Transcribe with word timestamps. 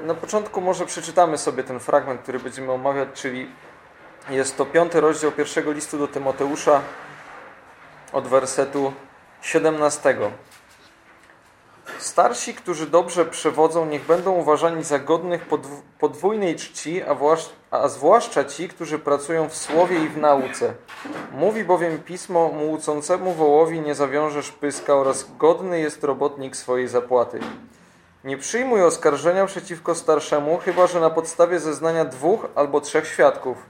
na 0.00 0.14
początku 0.14 0.60
może 0.60 0.86
przeczytamy 0.86 1.38
sobie 1.38 1.64
ten 1.64 1.80
fragment, 1.80 2.20
który 2.20 2.38
będziemy 2.38 2.72
omawiać, 2.72 3.08
czyli 3.14 3.50
jest 4.30 4.56
to 4.56 4.66
piąty 4.66 5.00
rozdział 5.00 5.32
pierwszego 5.32 5.72
listu 5.72 5.98
do 5.98 6.08
Tymoteusza 6.08 6.80
od 8.12 8.26
wersetu 8.26 8.92
17. 9.42 10.16
Starsi, 11.98 12.54
którzy 12.54 12.86
dobrze 12.86 13.24
przewodzą, 13.24 13.86
niech 13.86 14.06
będą 14.06 14.32
uważani 14.32 14.84
za 14.84 14.98
godnych 14.98 15.46
podwójnej 15.98 16.56
czci, 16.56 17.02
a 17.70 17.88
zwłaszcza 17.88 18.44
ci, 18.44 18.68
którzy 18.68 18.98
pracują 18.98 19.48
w 19.48 19.56
słowie 19.56 20.04
i 20.04 20.08
w 20.08 20.16
nauce. 20.16 20.74
Mówi 21.32 21.64
bowiem 21.64 21.98
pismo, 21.98 22.48
młócącemu 22.48 23.32
wołowi 23.32 23.80
nie 23.80 23.94
zawiążesz 23.94 24.52
pyska 24.52 24.94
oraz 24.94 25.36
godny 25.38 25.80
jest 25.80 26.04
robotnik 26.04 26.56
swojej 26.56 26.88
zapłaty. 26.88 27.40
Nie 28.24 28.36
przyjmuj 28.36 28.82
oskarżenia 28.82 29.46
przeciwko 29.46 29.94
starszemu, 29.94 30.58
chyba 30.58 30.86
że 30.86 31.00
na 31.00 31.10
podstawie 31.10 31.58
zeznania 31.58 32.04
dwóch 32.04 32.46
albo 32.54 32.80
trzech 32.80 33.06
świadków. 33.06 33.66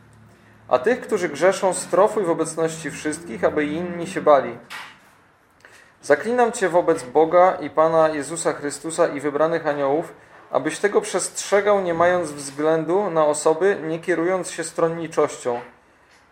A 0.69 0.79
tych, 0.79 1.01
którzy 1.01 1.29
grzeszą, 1.29 1.75
strofuj 1.75 2.25
w 2.25 2.31
obecności 2.31 2.91
wszystkich, 2.91 3.45
aby 3.45 3.65
inni 3.65 4.07
się 4.07 4.21
bali. 4.21 4.59
Zaklinam 6.03 6.53
Cię 6.53 6.69
wobec 6.69 7.03
Boga 7.03 7.59
i 7.61 7.71
Pana 7.71 8.09
Jezusa 8.09 8.53
Chrystusa 8.53 9.09
i 9.09 9.21
wybranych 9.21 9.67
aniołów, 9.67 10.13
abyś 10.51 10.79
tego 10.79 11.01
przestrzegał, 11.01 11.81
nie 11.81 11.95
mając 11.95 12.33
względu 12.33 13.11
na 13.11 13.27
osoby, 13.27 13.79
nie 13.83 13.99
kierując 13.99 14.51
się 14.51 14.65
stronniczością. 14.65 15.61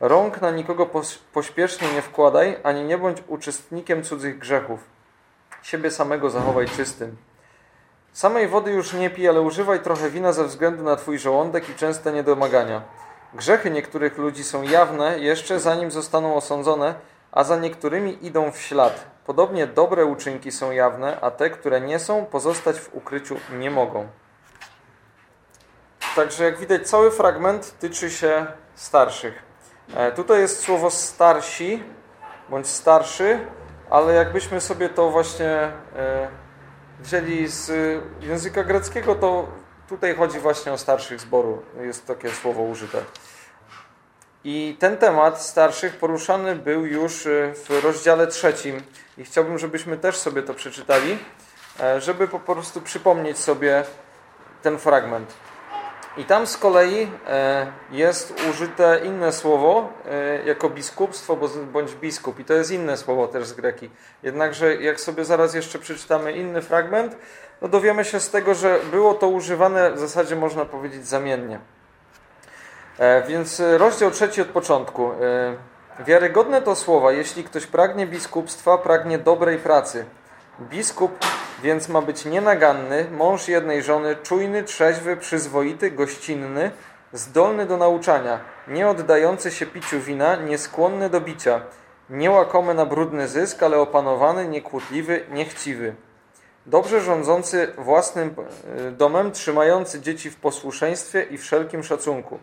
Rąk 0.01 0.41
na 0.41 0.51
nikogo 0.51 0.91
pośpiesznie 1.33 1.93
nie 1.93 2.02
wkładaj, 2.02 2.57
ani 2.62 2.85
nie 2.85 2.98
bądź 2.98 3.19
uczestnikiem 3.29 4.02
cudzych 4.02 4.38
grzechów. 4.38 4.80
Siebie 5.62 5.91
samego 5.91 6.30
zachowaj 6.30 6.69
czystym. 6.69 7.16
Samej 8.16 8.48
wody 8.48 8.70
już 8.70 8.93
nie 8.93 9.11
pij, 9.11 9.29
ale 9.29 9.41
używaj 9.41 9.80
trochę 9.80 10.11
wina 10.11 10.33
ze 10.33 10.45
względu 10.45 10.83
na 10.83 10.97
Twój 10.97 11.19
żołądek 11.19 11.69
i 11.69 11.74
częste 11.74 12.12
niedomagania. 12.12 12.83
Grzechy 13.34 13.71
niektórych 13.71 14.18
ludzi 14.18 14.45
są 14.45 14.63
jawne 14.63 15.18
jeszcze 15.18 15.60
zanim 15.60 15.90
zostaną 15.90 16.35
osądzone, 16.35 16.95
a 17.32 17.45
za 17.45 17.57
niektórymi 17.57 18.27
idą 18.27 18.52
w 18.52 18.59
ślad. 18.59 19.07
Podobnie 19.27 19.66
dobre 19.66 20.05
uczynki 20.05 20.52
są 20.52 20.71
jawne, 20.71 21.21
a 21.21 21.30
te, 21.30 21.51
które 21.51 21.80
nie 21.80 21.99
są, 21.99 22.27
pozostać 22.27 22.80
w 22.80 22.95
ukryciu 22.95 23.37
nie 23.52 23.71
mogą. 23.71 24.09
Także 26.15 26.45
jak 26.45 26.59
widać, 26.59 26.88
cały 26.88 27.10
fragment 27.10 27.79
tyczy 27.79 28.10
się 28.10 28.46
starszych. 28.74 29.43
E, 29.95 30.12
tutaj 30.12 30.40
jest 30.40 30.60
słowo 30.60 30.90
starsi 30.90 31.85
bądź 32.49 32.66
starszy, 32.66 33.38
ale 33.90 34.15
jakbyśmy 34.15 34.60
sobie 34.60 34.88
to 34.88 35.10
właśnie 35.10 35.73
e, 35.96 36.46
wzięli 37.01 37.49
z 37.49 37.71
języka 38.21 38.65
greckiego, 38.65 39.15
to 39.15 39.49
tutaj 39.89 40.15
chodzi 40.15 40.39
właśnie 40.39 40.73
o 40.73 40.79
starszych 40.79 41.21
zboru. 41.21 41.63
Jest 41.80 42.07
takie 42.07 42.30
słowo 42.30 42.63
użyte. 42.63 42.99
I 44.45 44.77
ten 44.79 44.97
temat 44.97 45.43
starszych 45.43 45.97
poruszany 45.97 46.57
był 46.57 46.87
już 46.87 47.27
e, 47.27 47.55
w 47.55 47.85
rozdziale 47.85 48.27
trzecim. 48.27 48.83
I 49.19 49.24
chciałbym, 49.24 49.59
żebyśmy 49.59 49.97
też 49.97 50.17
sobie 50.17 50.43
to 50.43 50.55
przeczytali, 50.55 51.19
e, 51.80 52.01
żeby 52.01 52.29
po 52.29 52.41
prostu 52.41 52.80
przypomnieć 52.80 53.39
sobie 53.39 53.85
ten 54.63 54.79
fragment. 54.79 55.35
I 56.16 56.24
tam 56.24 56.46
z 56.46 56.56
kolei 56.56 57.10
e, 57.26 57.66
jest 57.90 58.34
użyte 58.50 59.00
inne 59.04 59.32
słowo 59.32 59.92
jako 60.45 60.70
biskupstwo 60.70 61.38
bądź 61.72 61.95
biskup. 61.95 62.40
I 62.40 62.45
to 62.45 62.54
jest 62.54 62.70
inne 62.70 62.96
słowo 62.96 63.28
też 63.28 63.46
z 63.46 63.52
greki. 63.52 63.90
Jednakże 64.22 64.76
jak 64.76 65.00
sobie 65.00 65.25
zaraz 65.25 65.54
jeszcze 65.54 65.78
przeczytamy 65.78 66.32
inny 66.32 66.62
fragment, 66.62 67.16
no 67.62 67.69
dowiemy 67.69 68.04
się 68.04 68.20
z 68.20 68.31
tego, 68.31 68.54
że 68.54 68.78
było 68.91 69.14
to 69.14 69.28
używane 69.28 69.92
w 69.92 69.98
zasadzie 69.98 70.37
można 70.37 70.64
powiedzieć 70.64 71.06
zamiennie. 71.06 71.60
E, 72.98 73.22
więc 73.22 73.60
e, 73.60 73.78
rozdział 73.78 74.10
trzeci 74.10 74.42
od 74.42 74.48
początku. 74.48 75.10
E, 75.12 76.04
wiarygodne 76.04 76.62
to 76.62 76.76
słowa, 76.76 77.12
jeśli 77.12 77.44
ktoś 77.44 77.66
pragnie 77.66 78.06
biskupstwa, 78.06 78.78
pragnie 78.78 79.19
dobrej 79.19 79.59
pracy. 79.59 80.05
Biskup 80.60 81.19
więc 81.62 81.89
ma 81.89 82.03
być 82.03 82.25
nienaganny, 82.25 83.06
mąż 83.11 83.49
jednej 83.49 83.83
żony, 83.83 84.17
czujny, 84.17 84.62
trzeźwy, 84.62 85.17
przyzwoity, 85.17 85.91
gościnny, 85.91 86.71
zdolny 87.12 87.67
do 87.67 87.77
nauczania, 87.77 88.41
nie 88.69 88.89
oddający 88.89 89.50
się 89.50 89.67
piciu 89.67 90.00
wina, 90.00 90.37
nieskłonny 90.37 91.11
do 91.11 91.21
bicia, 91.21 91.61
niełakomy 92.11 92.75
na 92.75 92.87
brudny 92.87 93.28
zysk, 93.28 93.62
ale 93.62 93.78
opanowany, 93.78 94.49
niekłótliwy, 94.49 95.25
niechciwy. 95.31 95.94
Dobrze 96.67 97.00
rządzący 97.00 97.73
własnym 97.78 98.34
domem, 98.93 99.33
trzymający 99.33 100.00
dzieci 100.00 100.31
w 100.31 100.37
posłuszeństwie 100.37 101.23
i 101.23 101.38
wszelkim 101.38 101.84
szacunku. 101.84 102.38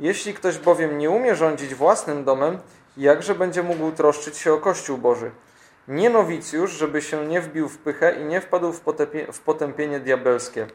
Jeśli 0.00 0.34
ktoś 0.34 0.58
bowiem 0.58 0.98
nie 0.98 1.10
umie 1.10 1.34
rządzić 1.34 1.74
własnym 1.74 2.24
domem, 2.24 2.58
jakże 2.96 3.34
będzie 3.34 3.62
mógł 3.62 3.92
troszczyć 3.92 4.38
się 4.38 4.52
o 4.52 4.58
Kościół 4.58 4.98
Boży? 4.98 5.30
Nie 5.88 6.10
nowicjusz, 6.10 6.70
żeby 6.70 7.02
się 7.02 7.26
nie 7.26 7.40
wbił 7.40 7.68
w 7.68 7.78
pychę 7.78 8.20
i 8.20 8.24
nie 8.24 8.40
wpadł 8.40 8.72
w, 8.72 8.82
w 9.32 9.40
potępienie 9.40 10.00
diabelskie. 10.00 10.66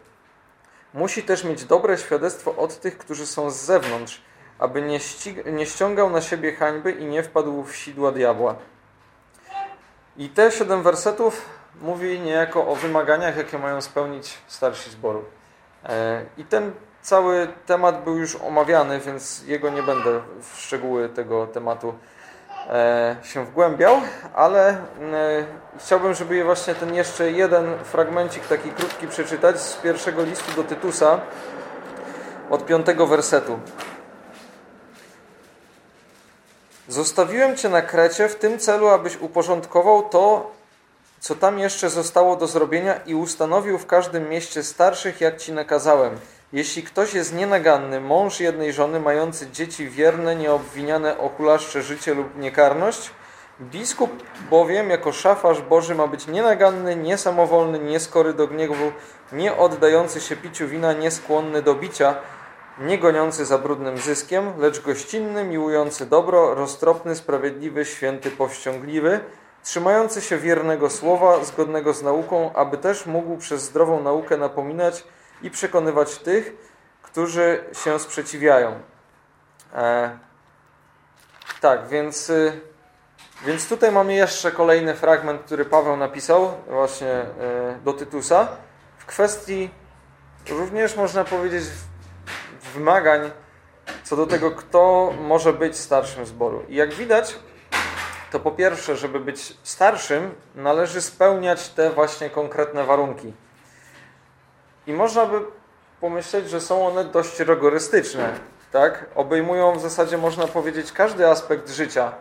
Musi 0.93 1.23
też 1.23 1.43
mieć 1.43 1.65
dobre 1.65 1.97
świadectwo 1.97 2.55
od 2.55 2.79
tych, 2.79 2.97
którzy 2.97 3.25
są 3.25 3.49
z 3.49 3.55
zewnątrz, 3.55 4.21
aby 4.59 4.81
nie, 4.81 4.99
nie 5.45 5.65
ściągał 5.65 6.09
na 6.09 6.21
siebie 6.21 6.55
hańby 6.55 6.91
i 6.91 7.05
nie 7.05 7.23
wpadł 7.23 7.63
w 7.63 7.75
sidła 7.75 8.11
diabła. 8.11 8.55
I 10.17 10.29
te 10.29 10.51
siedem 10.51 10.83
wersetów 10.83 11.45
mówi 11.81 12.19
niejako 12.19 12.67
o 12.67 12.75
wymaganiach, 12.75 13.37
jakie 13.37 13.57
mają 13.57 13.81
spełnić 13.81 14.37
starsi 14.47 14.89
zboru. 14.89 15.25
E, 15.83 16.25
I 16.37 16.43
ten 16.45 16.71
Cały 17.01 17.47
temat 17.65 18.03
był 18.03 18.17
już 18.17 18.35
omawiany, 18.35 18.99
więc 18.99 19.43
jego 19.47 19.69
nie 19.69 19.83
będę 19.83 20.21
w 20.41 20.59
szczegóły 20.59 21.09
tego 21.09 21.47
tematu 21.47 21.93
się 23.23 23.45
wgłębiał, 23.45 24.01
ale 24.33 24.69
e, 24.69 24.77
chciałbym, 25.79 26.13
żeby 26.13 26.43
właśnie 26.43 26.75
ten 26.75 26.95
jeszcze 26.95 27.31
jeden 27.31 27.83
fragmencik 27.83 28.47
taki 28.47 28.71
krótki 28.71 29.07
przeczytać 29.07 29.61
z 29.61 29.75
pierwszego 29.75 30.23
listu 30.23 30.51
do 30.55 30.63
Tytusa 30.63 31.19
od 32.49 32.65
piątego 32.65 33.07
wersetu. 33.07 33.59
Zostawiłem 36.87 37.57
Cię 37.57 37.69
na 37.69 37.81
Krecie 37.81 38.29
w 38.29 38.35
tym 38.35 38.59
celu, 38.59 38.87
abyś 38.87 39.17
uporządkował 39.17 40.09
to, 40.09 40.51
co 41.19 41.35
tam 41.35 41.59
jeszcze 41.59 41.89
zostało 41.89 42.35
do 42.35 42.47
zrobienia 42.47 42.99
i 43.05 43.15
ustanowił 43.15 43.77
w 43.77 43.85
każdym 43.85 44.29
mieście 44.29 44.63
starszych, 44.63 45.21
jak 45.21 45.37
Ci 45.37 45.53
nakazałem– 45.53 46.19
jeśli 46.53 46.83
ktoś 46.83 47.13
jest 47.13 47.35
nienaganny, 47.35 48.01
mąż 48.01 48.39
jednej 48.39 48.73
żony, 48.73 48.99
mający 48.99 49.51
dzieci 49.51 49.89
wierne, 49.89 50.35
nieobwiniane 50.35 51.17
o 51.17 51.29
hulaszcze 51.29 51.81
życie 51.81 52.13
lub 52.13 52.37
niekarność, 52.37 53.11
biskup 53.61 54.11
bowiem 54.49 54.89
jako 54.89 55.11
szafarz 55.11 55.61
Boży 55.61 55.95
ma 55.95 56.07
być 56.07 56.27
nienaganny, 56.27 56.95
niesamowolny, 56.95 57.79
nieskory 57.79 58.33
do 58.33 58.47
gniewu, 58.47 58.91
nie 59.31 59.57
oddający 59.57 60.21
się 60.21 60.35
piciu 60.35 60.67
wina, 60.67 60.93
nieskłonny 60.93 61.61
do 61.61 61.75
bicia, 61.75 62.15
nie 62.79 62.97
goniący 62.97 63.45
za 63.45 63.57
brudnym 63.57 63.97
zyskiem, 63.97 64.53
lecz 64.57 64.81
gościnny, 64.81 65.43
miłujący 65.43 66.05
dobro, 66.05 66.55
roztropny, 66.55 67.15
sprawiedliwy, 67.15 67.85
święty, 67.85 68.31
powściągliwy, 68.31 69.19
trzymający 69.63 70.21
się 70.21 70.37
wiernego 70.37 70.89
słowa, 70.89 71.43
zgodnego 71.43 71.93
z 71.93 72.03
nauką, 72.03 72.53
aby 72.53 72.77
też 72.77 73.05
mógł 73.05 73.37
przez 73.37 73.61
zdrową 73.61 74.03
naukę 74.03 74.37
napominać 74.37 75.03
i 75.41 75.51
przekonywać 75.51 76.17
tych, 76.17 76.53
którzy 77.01 77.63
się 77.83 77.99
sprzeciwiają. 77.99 78.79
E, 79.75 80.19
tak, 81.61 81.87
więc, 81.87 82.29
y, 82.29 82.61
więc 83.45 83.69
tutaj 83.69 83.91
mamy 83.91 84.13
jeszcze 84.13 84.51
kolejny 84.51 84.95
fragment, 84.95 85.41
który 85.41 85.65
Paweł 85.65 85.97
napisał 85.97 86.53
właśnie 86.67 87.21
y, 87.21 87.25
do 87.83 87.93
Tytusa 87.93 88.47
w 88.97 89.05
kwestii 89.05 89.69
również 90.49 90.95
można 90.95 91.23
powiedzieć 91.23 91.63
wymagań 92.73 93.31
co 94.03 94.15
do 94.15 94.27
tego, 94.27 94.51
kto 94.51 95.13
może 95.21 95.53
być 95.53 95.77
starszym 95.77 96.25
zboru. 96.25 96.63
I 96.69 96.75
jak 96.75 96.93
widać, 96.93 97.39
to 98.31 98.39
po 98.39 98.51
pierwsze, 98.51 98.95
żeby 98.97 99.19
być 99.19 99.57
starszym, 99.63 100.35
należy 100.55 101.01
spełniać 101.01 101.69
te 101.69 101.89
właśnie 101.89 102.29
konkretne 102.29 102.83
warunki. 102.83 103.33
I 104.89 104.93
można 104.93 105.25
by 105.25 105.39
pomyśleć, 106.01 106.49
że 106.49 106.61
są 106.61 106.87
one 106.87 107.03
dość 107.03 107.39
rygorystyczne. 107.39 108.33
Tak? 108.71 109.05
Obejmują 109.15 109.73
w 109.73 109.81
zasadzie, 109.81 110.17
można 110.17 110.47
powiedzieć, 110.47 110.91
każdy 110.91 111.27
aspekt 111.27 111.69
życia. 111.69 112.11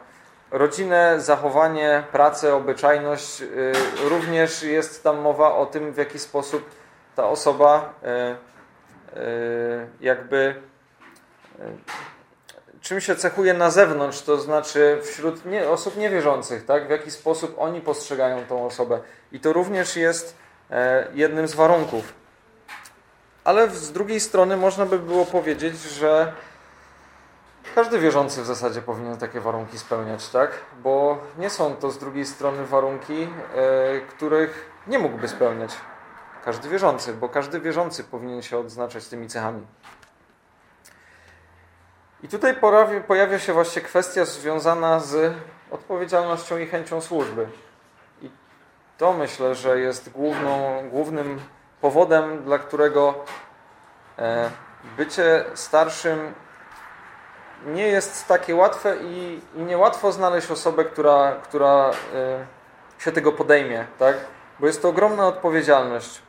Rodzinę, 0.51 1.21
zachowanie, 1.21 2.03
pracę, 2.13 2.55
obyczajność. 2.55 3.43
Y, 3.43 3.73
również 4.09 4.63
jest 4.63 5.05
tam 5.05 5.19
mowa 5.19 5.55
o 5.55 5.67
tym, 5.67 5.93
w 5.93 5.97
jaki 5.97 6.19
sposób 6.19 6.71
ta 7.17 7.29
osoba 7.29 7.95
y, 9.15 9.21
y, 9.21 9.87
jakby 10.01 10.55
czym 12.81 13.01
się 13.01 13.17
cechuje 13.17 13.55
na 13.55 13.71
zewnątrz, 13.71 14.23
to 14.23 14.39
znaczy 14.39 14.99
wśród 15.03 15.47
nie, 15.47 15.69
osób 15.69 15.97
niewierzących, 15.97 16.65
tak? 16.65 16.87
w 16.87 16.91
jaki 16.91 17.11
sposób 17.11 17.55
oni 17.59 17.81
postrzegają 17.81 18.45
tą 18.45 18.67
osobę. 18.67 19.01
I 19.33 19.41
to 19.41 19.53
również 19.53 19.97
jest 19.97 20.37
e, 20.71 21.07
jednym 21.15 21.49
z 21.49 21.55
warunków. 21.55 22.19
Ale 23.49 23.71
z 23.71 23.93
drugiej 23.93 24.21
strony 24.21 24.57
można 24.57 24.87
by 24.87 24.99
było 24.99 25.27
powiedzieć, 25.27 25.81
że 25.83 26.33
każdy 27.75 27.99
wierzący 27.99 28.43
w 28.43 28.47
zasadzie 28.47 28.83
powinien 28.83 29.17
takie 29.17 29.41
warunki 29.41 29.79
spełniać, 29.79 30.29
tak? 30.29 30.51
Bo 30.83 31.19
nie 31.39 31.51
są 31.51 31.77
to 31.77 31.91
z 31.91 31.99
drugiej 31.99 32.27
strony 32.27 32.67
warunki, 32.67 33.23
e, 33.23 33.29
których 34.01 34.71
nie 34.87 34.99
mógłby 34.99 35.29
spełniać 35.29 35.71
każdy 36.45 36.69
wierzący, 36.69 37.15
bo 37.15 37.29
każdy 37.29 37.61
wierzący 37.61 38.05
powinien 38.05 38.43
się 38.43 38.59
odznaczać 38.59 39.07
tymi 39.07 39.29
cechami. 39.29 39.67
I 42.23 42.29
tutaj 42.29 42.57
pojawia 43.07 43.39
się 43.39 43.53
właśnie 43.53 43.83
kwestia 43.83 44.25
związana 44.25 45.01
z 45.01 45.35
odpowiedzialnością 45.71 46.59
i 46.59 46.67
chęcią 46.67 47.01
służby. 47.01 47.49
I 48.23 48.31
to 48.99 49.13
myślę, 49.13 49.55
że 49.55 49.81
jest 49.81 50.11
główną, 50.11 50.83
głównym 50.91 51.41
powodem, 51.81 52.43
dla 52.43 52.59
którego 52.59 53.15
e, 54.19 54.51
bycie 54.97 55.45
starszym 55.55 56.35
nie 57.67 57.89
jest 57.89 58.29
takie 58.29 58.55
łatwe 58.55 58.97
i, 59.03 59.41
niełatwo 59.55 60.13
znaleźć 60.13 60.51
osobę, 60.51 60.85
która, 60.85 61.37
która 61.43 61.91
e, 62.15 62.47
się 62.99 63.13
tego 63.13 63.33
podejmie, 63.33 63.87
tak? 63.99 64.17
Bo 64.61 64.67
jest 64.67 64.83
to 64.83 64.89
ogromna 64.89 65.27
odpowiedzialność. 65.27 66.23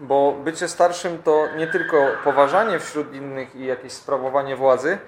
Bo 0.00 0.32
bycie 0.32 0.68
starszym 0.68 1.22
to 1.22 1.46
nie 1.56 1.66
tylko 1.66 1.96
poważanie 2.24 2.78
wśród 2.78 3.14
innych 3.14 3.56
i 3.56 3.66
jakieś 3.66 3.92
sprawowanie 3.92 4.56
władzy 4.56 4.98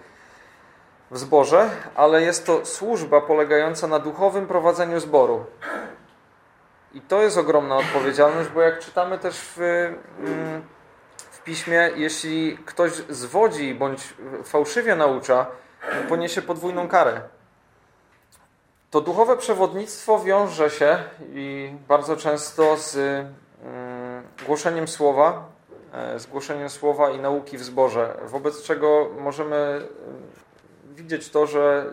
w 1.10 1.18
zborze, 1.18 1.70
ale 1.94 2.22
jest 2.22 2.46
to 2.46 2.66
służba 2.66 3.20
polegająca 3.20 3.86
na 3.86 3.98
duchowym 3.98 4.46
prowadzeniu 4.46 5.00
zboru. 5.00 5.44
I 6.98 7.00
to 7.00 7.22
jest 7.22 7.38
ogromna 7.38 7.76
odpowiedzialność, 7.76 8.48
bo 8.50 8.62
jak 8.62 8.78
czytamy 8.78 9.18
też 9.18 9.40
w, 9.40 9.60
mm, 9.60 10.62
w 11.30 11.42
piśmie, 11.42 11.90
jeśli 11.96 12.58
ktoś 12.66 12.92
zwodzi 13.08 13.74
bądź 13.74 14.14
fałszywie 14.44 14.96
naucza, 14.96 15.46
poniesie 16.08 16.42
podwójną 16.42 16.88
karę. 16.88 17.20
To 18.90 19.00
duchowe 19.00 19.36
przewodnictwo 19.36 20.18
wiąże 20.18 20.70
się 20.70 20.98
i 21.32 21.72
bardzo 21.88 22.16
często 22.16 22.76
z 22.76 22.96
mm, 22.96 24.22
głoszeniem 24.46 24.88
słowa, 24.88 25.48
e, 25.92 26.20
z 26.20 26.26
głoszeniem 26.26 26.68
słowa 26.68 27.10
i 27.10 27.18
nauki 27.18 27.58
w 27.58 27.64
zborze, 27.64 28.16
wobec 28.24 28.62
czego 28.62 29.08
możemy 29.18 29.88
widzieć 30.98 31.30
to, 31.30 31.46
że 31.46 31.92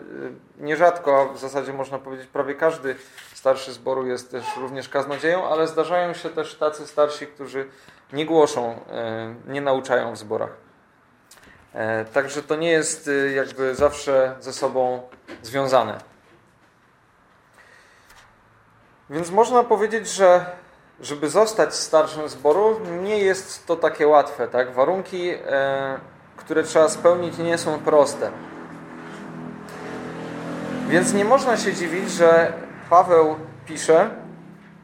y, 0.60 0.64
nierzadko, 0.64 1.20
a 1.20 1.34
w 1.34 1.38
zasadzie 1.38 1.72
można 1.72 1.98
powiedzieć 1.98 2.26
prawie 2.26 2.54
każdy 2.54 2.96
starszy 3.46 3.72
zboru 3.72 4.06
jest 4.06 4.30
też 4.30 4.44
również 4.56 4.88
kaznodzieją, 4.88 5.48
ale 5.48 5.66
zdarzają 5.66 6.14
się 6.14 6.30
też 6.30 6.54
tacy 6.54 6.86
starsi, 6.86 7.26
którzy 7.26 7.68
nie 8.12 8.26
głoszą, 8.26 8.72
y, 9.48 9.52
nie 9.52 9.60
nauczają 9.60 10.12
w 10.12 10.18
zborach. 10.18 10.50
E, 11.74 12.04
także 12.04 12.42
to 12.42 12.56
nie 12.56 12.70
jest 12.70 13.08
y, 13.08 13.32
jakby 13.36 13.74
zawsze 13.74 14.34
ze 14.40 14.52
sobą 14.52 15.08
związane. 15.42 15.98
Więc 19.10 19.30
można 19.30 19.64
powiedzieć, 19.64 20.08
że 20.08 20.46
żeby 21.00 21.30
zostać 21.30 21.74
starszym 21.74 22.28
zboru, 22.28 22.80
nie 23.02 23.18
jest 23.18 23.66
to 23.66 23.76
takie 23.76 24.06
łatwe. 24.06 24.48
Tak? 24.48 24.74
Warunki, 24.74 25.30
e, 25.30 25.98
które 26.36 26.62
trzeba 26.62 26.88
spełnić, 26.88 27.38
nie 27.38 27.58
są 27.58 27.78
proste. 27.78 28.30
Więc 30.88 31.12
nie 31.12 31.24
można 31.24 31.56
się 31.56 31.74
dziwić, 31.74 32.10
że 32.10 32.65
Paweł 32.90 33.36
pisze 33.66 34.10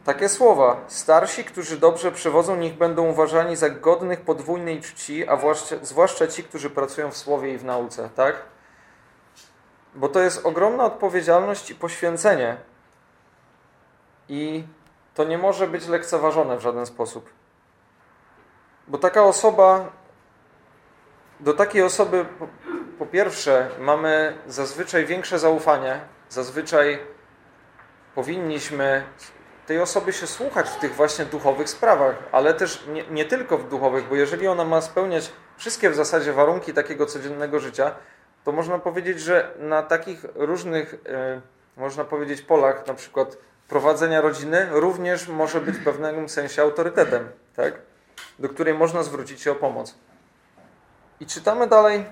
takie 0.05 0.29
słowa. 0.29 0.81
Starsi, 0.87 1.45
którzy 1.45 1.77
dobrze 1.77 2.13
przewodzą, 2.13 2.57
niech 2.57 2.75
będą 2.75 3.07
uważani 3.07 3.57
za 3.57 3.71
godnych 3.71 4.21
podwójnej 4.21 4.81
czci, 4.81 5.29
a 5.29 5.39
zwłaszcza 5.83 6.27
ci, 6.27 6.45
którzy 6.45 6.71
pracują 6.71 7.11
w 7.11 7.17
słowie 7.17 7.55
i 7.55 7.59
w 7.59 7.65
nauce. 7.65 8.09
Tak? 8.17 8.37
Bo 9.95 10.09
to 10.09 10.21
jest 10.21 10.47
ogromna 10.47 10.85
odpowiedzialność 10.85 11.71
i 11.71 11.75
poświęcenie. 11.75 12.57
I 14.29 14.65
to 15.15 15.25
nie 15.25 15.39
może 15.39 15.67
być 15.67 15.89
lekceważone 15.89 16.57
w 16.57 16.61
żaden 16.61 16.87
sposób. 16.87 17.31
Bo 18.89 18.99
taka 18.99 19.25
osoba, 19.25 19.91
do 21.41 21.55
takiej 21.55 21.83
osoby 21.83 22.27
po 22.99 23.07
pierwsze, 23.07 23.71
mamy 23.81 24.39
zazwyczaj 24.47 25.07
większe 25.07 25.39
zaufanie. 25.39 26.01
Zazwyczaj 26.29 26.99
powinniśmy 28.15 29.03
tej 29.67 29.81
osoby 29.81 30.13
się 30.13 30.27
słuchać 30.27 30.69
w 30.69 30.77
tych 30.77 30.95
właśnie 30.95 31.25
duchowych 31.25 31.69
sprawach, 31.69 32.17
ale 32.33 32.55
też 32.55 32.87
nie, 32.89 33.05
nie, 33.11 33.25
tylko 33.25 33.59
w 33.59 33.69
duchowych, 33.69 34.09
bo 34.09 34.17
jeżeli 34.17 34.49
ona 34.49 34.65
ma 34.65 34.81
spełniać 34.81 35.33
wszystkie 35.57 35.91
w 35.91 35.95
zasadzie 35.95 36.33
warunki 36.33 36.73
takiego 36.73 37.07
codziennego 37.07 37.61
życia, 37.61 37.95
to 38.45 38.53
można 38.53 38.79
powiedzieć, 38.79 39.21
że 39.21 39.55
na 39.59 39.83
takich 39.83 40.25
różnych, 40.35 40.95
e, 40.95 41.41
można 41.77 42.05
powiedzieć, 42.05 42.43
polach, 42.43 42.87
na 42.87 42.95
przykład 42.95 43.37
prowadzenia 43.69 44.21
rodziny, 44.21 44.67
również 44.71 45.29
może 45.29 45.61
być 45.61 45.77
w 45.77 45.85
pewnym 45.85 46.29
sensie 46.29 46.63
autorytetem, 46.63 47.29
tak? 47.57 47.75
do 48.39 48.49
której 48.49 48.75
można 48.75 49.03
zwrócić 49.03 49.41
się 49.41 49.53
o 49.53 49.55
pomoc. 49.55 49.95
I 51.21 51.27
czytamy 51.27 51.67
dalej 51.67 52.05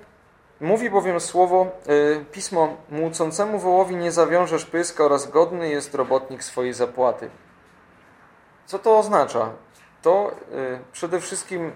Mówi 0.60 0.90
bowiem 0.90 1.20
słowo, 1.20 1.66
y, 1.88 2.24
pismo, 2.32 2.76
młócącemu 2.90 3.58
wołowi 3.58 3.96
nie 3.96 4.12
zawiążesz 4.12 4.64
pyska 4.64 5.04
oraz 5.04 5.30
godny 5.30 5.68
jest 5.68 5.94
robotnik 5.94 6.44
swojej 6.44 6.72
zapłaty. 6.72 7.30
Co 8.66 8.78
to 8.78 8.98
oznacza? 8.98 9.50
To 10.02 10.30
y, 10.52 10.78
przede 10.92 11.20
wszystkim 11.20 11.72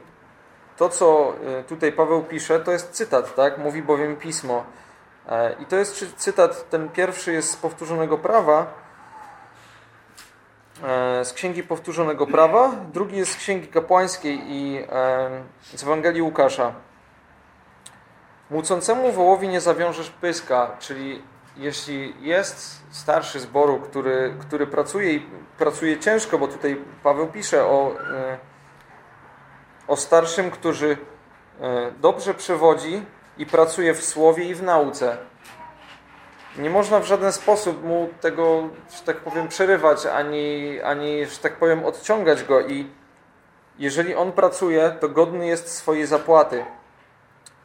to, 0.77 0.89
co 0.89 1.33
y, 1.61 1.65
tutaj 1.65 1.93
Paweł 1.93 2.23
pisze, 2.23 2.61
to 2.61 2.73
jest 2.73 2.91
cytat, 2.91 3.35
tak? 3.35 3.59
Mówi 3.59 3.83
bowiem 3.83 4.17
pismo. 4.17 4.65
E, 5.29 5.57
I 5.63 5.67
to 5.67 5.77
jest 5.77 6.17
cytat, 6.17 6.71
ten 6.71 6.89
pierwszy 6.89 7.33
jest 7.33 7.51
z 7.51 7.57
powtórzonego 7.57 8.19
prawa, 8.19 8.67
e, 10.83 11.25
z 11.25 11.33
Księgi 11.33 11.63
Powtórzonego 11.63 12.27
Prawa, 12.27 12.73
drugi 12.93 13.17
jest 13.17 13.33
z 13.33 13.37
Księgi 13.37 13.69
Kapłańskiej 13.69 14.41
i 14.47 14.85
e, 14.93 15.31
z 15.75 15.83
Ewangelii 15.83 16.23
Łukasza. 16.23 16.75
Młócącemu 18.50 19.12
wołowi 19.12 19.49
nie 19.49 19.61
zawiążesz 19.61 20.11
pyska, 20.11 20.76
czyli 20.79 21.23
jeśli 21.56 22.14
jest 22.20 22.82
starszy 22.91 23.41
zboru, 23.41 23.81
który, 23.81 24.35
który 24.41 24.67
pracuje 24.67 25.12
i 25.12 25.26
pracuje 25.58 25.99
ciężko, 25.99 26.38
bo 26.38 26.49
tutaj 26.49 26.76
Paweł 27.02 27.26
pisze 27.26 27.64
o, 27.64 27.93
e, 28.14 28.38
o 29.88 29.96
starszym, 29.96 30.50
który 30.50 30.96
e, 31.61 31.93
dobrze 32.00 32.35
przewodzi 32.35 33.02
i 33.38 33.47
pracuje 33.47 33.95
w 33.95 34.04
słowie 34.04 34.45
i 34.45 34.54
w 34.54 34.62
nauce. 34.62 35.16
Nie 36.59 36.71
można 36.71 37.00
w 37.00 37.04
żaden 37.04 37.33
sposób 37.33 37.85
mu 37.85 38.09
tego, 38.21 38.69
że 38.97 39.02
tak 39.04 39.16
powiem, 39.16 39.49
przerywać, 39.49 40.07
ani, 40.07 40.80
ani 40.80 41.26
że 41.26 41.38
tak 41.38 41.57
powiem, 41.57 41.85
odciągać 41.85 42.45
go 42.45 42.61
i 42.61 42.90
jeżeli 43.78 44.14
on 44.14 44.33
pracuje, 44.33 44.97
to 45.00 45.09
godny 45.09 45.47
jest 45.47 45.69
swojej 45.69 46.07
zapłaty. 46.07 46.64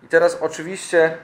I 0.04 0.08
teraz 0.08 0.38
oczywiście 0.42 1.18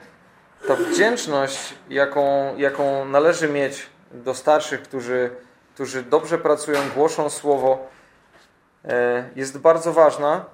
ta 0.68 0.76
wdzięczność, 0.76 1.74
jaką, 1.88 2.56
jaką 2.56 3.04
należy 3.04 3.48
mieć 3.48 3.86
do 4.10 4.34
starszych, 4.34 4.82
którzy, 4.82 5.30
którzy 5.74 6.02
dobrze 6.02 6.38
pracują, 6.38 6.78
głoszą 6.94 7.30
słowo, 7.30 7.88
e, 8.84 9.30
jest 9.36 9.58
bardzo 9.58 9.92
ważna, 9.92 10.44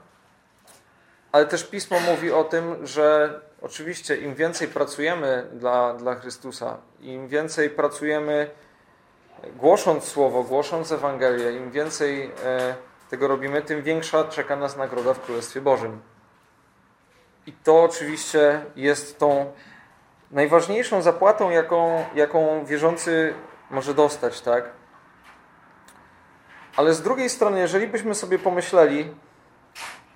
ale 1.33 1.47
też 1.47 1.65
Pismo 1.65 2.01
mówi 2.01 2.33
o 2.33 2.45
tym, 2.45 2.87
że 2.87 3.41
oczywiście 3.63 4.17
im 4.17 4.35
więcej 4.35 4.69
pracujemy 4.69 5.47
dla, 5.53 5.95
dla 5.95 6.15
Chrystusa, 6.15 6.77
im 7.01 7.29
więcej 7.29 7.71
pracujemy 7.71 8.51
głosząc 9.57 10.05
słowo, 10.05 10.43
głosząc 10.43 10.93
Ewangelię, 10.93 11.53
im 11.53 11.71
więcej 11.71 12.31
e, 12.45 12.75
tego 13.11 13.29
robimy, 13.29 13.63
tym 13.63 13.83
większa 13.83 14.25
czeka 14.25 14.57
nas 14.57 14.77
nagroda 14.77 15.15
w 15.15 15.21
Królestwie 15.21 15.61
Bożym. 15.61 16.12
I 17.47 17.53
to 17.53 17.83
oczywiście 17.83 18.65
jest 18.77 19.19
tą 19.19 19.53
najważniejszą 20.31 21.03
zapłatą, 21.03 21.51
jaką, 21.51 22.05
jaką 22.15 22.65
wierzący 22.65 23.35
może 23.71 23.95
dostać, 23.95 24.41
tak? 24.41 24.65
Ale 26.77 26.95
z 26.95 27.03
drugiej 27.03 27.31
strony, 27.31 27.61
jeżeli 27.61 27.87
byśmy 27.87 28.15
sobie 28.15 28.39
pomyśleli, 28.39 29.15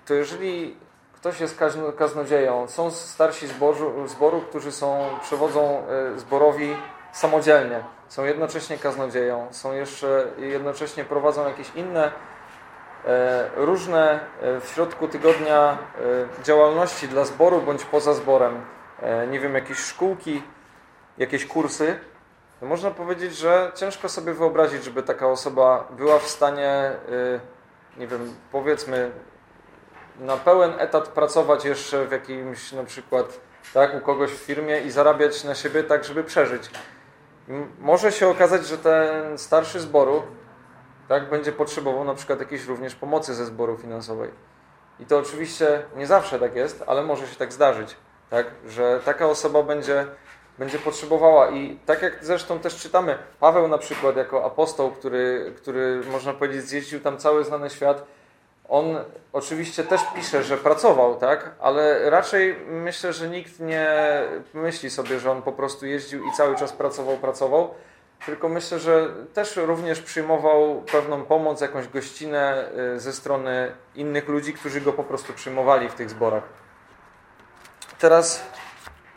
to 0.06 0.14
jeżeli 0.14 0.76
ktoś 1.12 1.40
jest 1.40 1.58
kaznodzieją, 1.98 2.68
są 2.68 2.90
starsi 2.90 3.46
zboru, 3.46 4.08
zboru 4.08 4.40
którzy 4.40 4.72
są, 4.72 5.08
przewodzą 5.22 5.82
e, 5.88 6.18
zborowi 6.18 6.76
samodzielnie, 7.12 7.84
są 8.08 8.24
jednocześnie 8.24 8.78
kaznodzieją, 8.78 9.48
są 9.50 9.72
jeszcze 9.72 10.26
jednocześnie 10.38 11.04
prowadzą 11.04 11.48
jakieś 11.48 11.70
inne 11.74 12.12
różne 13.56 14.20
e, 14.40 14.60
w 14.60 14.68
środku 14.68 15.08
tygodnia 15.08 15.78
e, 16.40 16.44
działalności 16.44 17.08
dla 17.08 17.24
zboru 17.24 17.62
bądź 17.62 17.84
poza 17.84 18.14
zborem, 18.14 18.60
nie 19.30 19.40
wiem, 19.40 19.54
jakieś 19.54 19.78
szkółki, 19.78 20.42
jakieś 21.18 21.46
kursy, 21.46 21.98
to 22.60 22.66
można 22.66 22.90
powiedzieć, 22.90 23.36
że 23.36 23.72
ciężko 23.74 24.08
sobie 24.08 24.32
wyobrazić, 24.32 24.84
żeby 24.84 25.02
taka 25.02 25.28
osoba 25.28 25.88
była 25.90 26.18
w 26.18 26.26
stanie, 26.26 26.92
nie 27.96 28.06
wiem, 28.06 28.34
powiedzmy, 28.52 29.10
na 30.20 30.36
pełen 30.36 30.72
etat 30.78 31.08
pracować 31.08 31.64
jeszcze 31.64 32.04
w 32.04 32.12
jakimś 32.12 32.72
na 32.72 32.84
przykład 32.84 33.40
tak, 33.74 33.94
u 33.94 34.00
kogoś 34.00 34.30
w 34.30 34.38
firmie 34.38 34.80
i 34.80 34.90
zarabiać 34.90 35.44
na 35.44 35.54
siebie 35.54 35.84
tak, 35.84 36.04
żeby 36.04 36.24
przeżyć. 36.24 36.70
Może 37.78 38.12
się 38.12 38.28
okazać, 38.28 38.66
że 38.66 38.78
ten 38.78 39.38
starszy 39.38 39.80
zboru 39.80 40.22
tak, 41.08 41.30
będzie 41.30 41.52
potrzebował 41.52 42.04
na 42.04 42.14
przykład 42.14 42.40
jakiejś 42.40 42.66
również 42.66 42.94
pomocy 42.94 43.34
ze 43.34 43.46
zboru 43.46 43.76
finansowej. 43.76 44.30
I 45.00 45.06
to 45.06 45.18
oczywiście 45.18 45.82
nie 45.96 46.06
zawsze 46.06 46.38
tak 46.38 46.56
jest, 46.56 46.84
ale 46.86 47.02
może 47.02 47.26
się 47.26 47.36
tak 47.36 47.52
zdarzyć, 47.52 47.96
tak, 48.30 48.46
że 48.66 49.00
taka 49.04 49.26
osoba 49.26 49.62
będzie, 49.62 50.06
będzie 50.58 50.78
potrzebowała. 50.78 51.50
I 51.50 51.78
tak 51.86 52.02
jak 52.02 52.24
zresztą 52.24 52.58
też 52.58 52.76
czytamy, 52.76 53.18
Paweł 53.40 53.68
na 53.68 53.78
przykład 53.78 54.16
jako 54.16 54.44
apostoł, 54.44 54.90
który, 54.90 55.52
który 55.56 56.02
można 56.12 56.32
powiedzieć 56.32 56.62
zjeździł 56.62 57.00
tam 57.00 57.18
cały 57.18 57.44
znany 57.44 57.70
świat, 57.70 58.04
on 58.68 58.96
oczywiście 59.32 59.84
też 59.84 60.00
pisze, 60.14 60.42
że 60.42 60.56
pracował, 60.56 61.16
tak? 61.16 61.50
Ale 61.60 62.10
raczej 62.10 62.56
myślę, 62.68 63.12
że 63.12 63.28
nikt 63.28 63.60
nie 63.60 63.88
myśli 64.54 64.90
sobie, 64.90 65.18
że 65.18 65.30
on 65.30 65.42
po 65.42 65.52
prostu 65.52 65.86
jeździł 65.86 66.26
i 66.26 66.32
cały 66.32 66.56
czas 66.56 66.72
pracował, 66.72 67.16
pracował. 67.16 67.74
Tylko 68.26 68.48
myślę, 68.48 68.78
że 68.78 69.08
też 69.34 69.56
również 69.56 70.00
przyjmował 70.00 70.82
pewną 70.92 71.24
pomoc, 71.24 71.60
jakąś 71.60 71.88
gościnę 71.88 72.68
y, 72.96 73.00
ze 73.00 73.12
strony 73.12 73.72
innych 73.94 74.28
ludzi, 74.28 74.52
którzy 74.52 74.80
go 74.80 74.92
po 74.92 75.04
prostu 75.04 75.32
przyjmowali 75.32 75.88
w 75.88 75.94
tych 75.94 76.10
zborach. 76.10 76.42
Teraz 77.98 78.42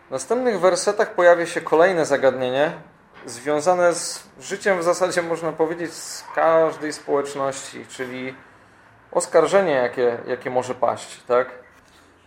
w 0.08 0.12
następnych 0.12 0.60
wersetach 0.60 1.13
pojawia 1.15 1.46
się 1.46 1.62
kolejne 1.62 2.06
zagadnienie 2.06 2.74
związane 3.25 3.94
z 3.94 4.29
życiem 4.39 4.79
w 4.79 4.84
zasadzie 4.84 5.22
można 5.22 5.51
powiedzieć 5.51 5.94
z 5.94 6.24
każdej 6.36 6.94
społeczności, 6.94 7.86
czyli 7.86 8.36
oskarżenie, 9.12 9.72
jakie, 9.72 10.18
jakie 10.27 10.50
może 10.50 10.75
paść. 10.75 11.24
Tak? 11.24 11.59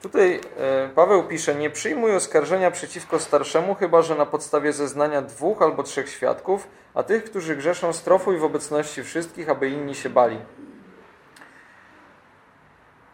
Tutaj 0.03 0.41
e, 0.59 0.89
Paweł 0.89 1.25
pisze, 1.25 1.55
nie 1.55 1.71
przyjmuj 1.71 2.17
oskarżenia 2.17 2.71
przeciwko 2.71 3.19
starszemu, 3.19 3.75
chyba 3.75 4.03
że 4.03 4.15
na 4.15 4.27
podstawie 4.27 4.73
zeznania 4.73 5.23
dwóch 5.23 5.63
albo 5.63 5.83
trzech 5.83 6.09
świadków, 6.11 6.69
a 6.95 7.03
tych, 7.03 7.25
którzy 7.25 7.57
grzeszą, 7.57 7.93
strofuj 7.93 8.39
w 8.39 8.45
obecności 8.45 9.03
wszystkich, 9.03 9.49
aby 9.49 9.69
inni 9.69 9.95
się 9.95 10.11
bali. 10.11 10.39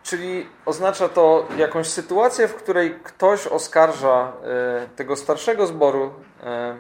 Czyli 0.03 0.47
oznacza 0.67 1.09
to 1.09 1.49
jakąś 1.57 1.89
sytuację, 1.89 2.49
w 2.49 2.55
której 2.55 2.99
ktoś 3.05 3.47
oskarża 3.47 4.33
e, 4.45 4.89
tego 4.97 5.17
starszego 5.17 5.67
zboru 5.67 6.13
e, 6.43 6.79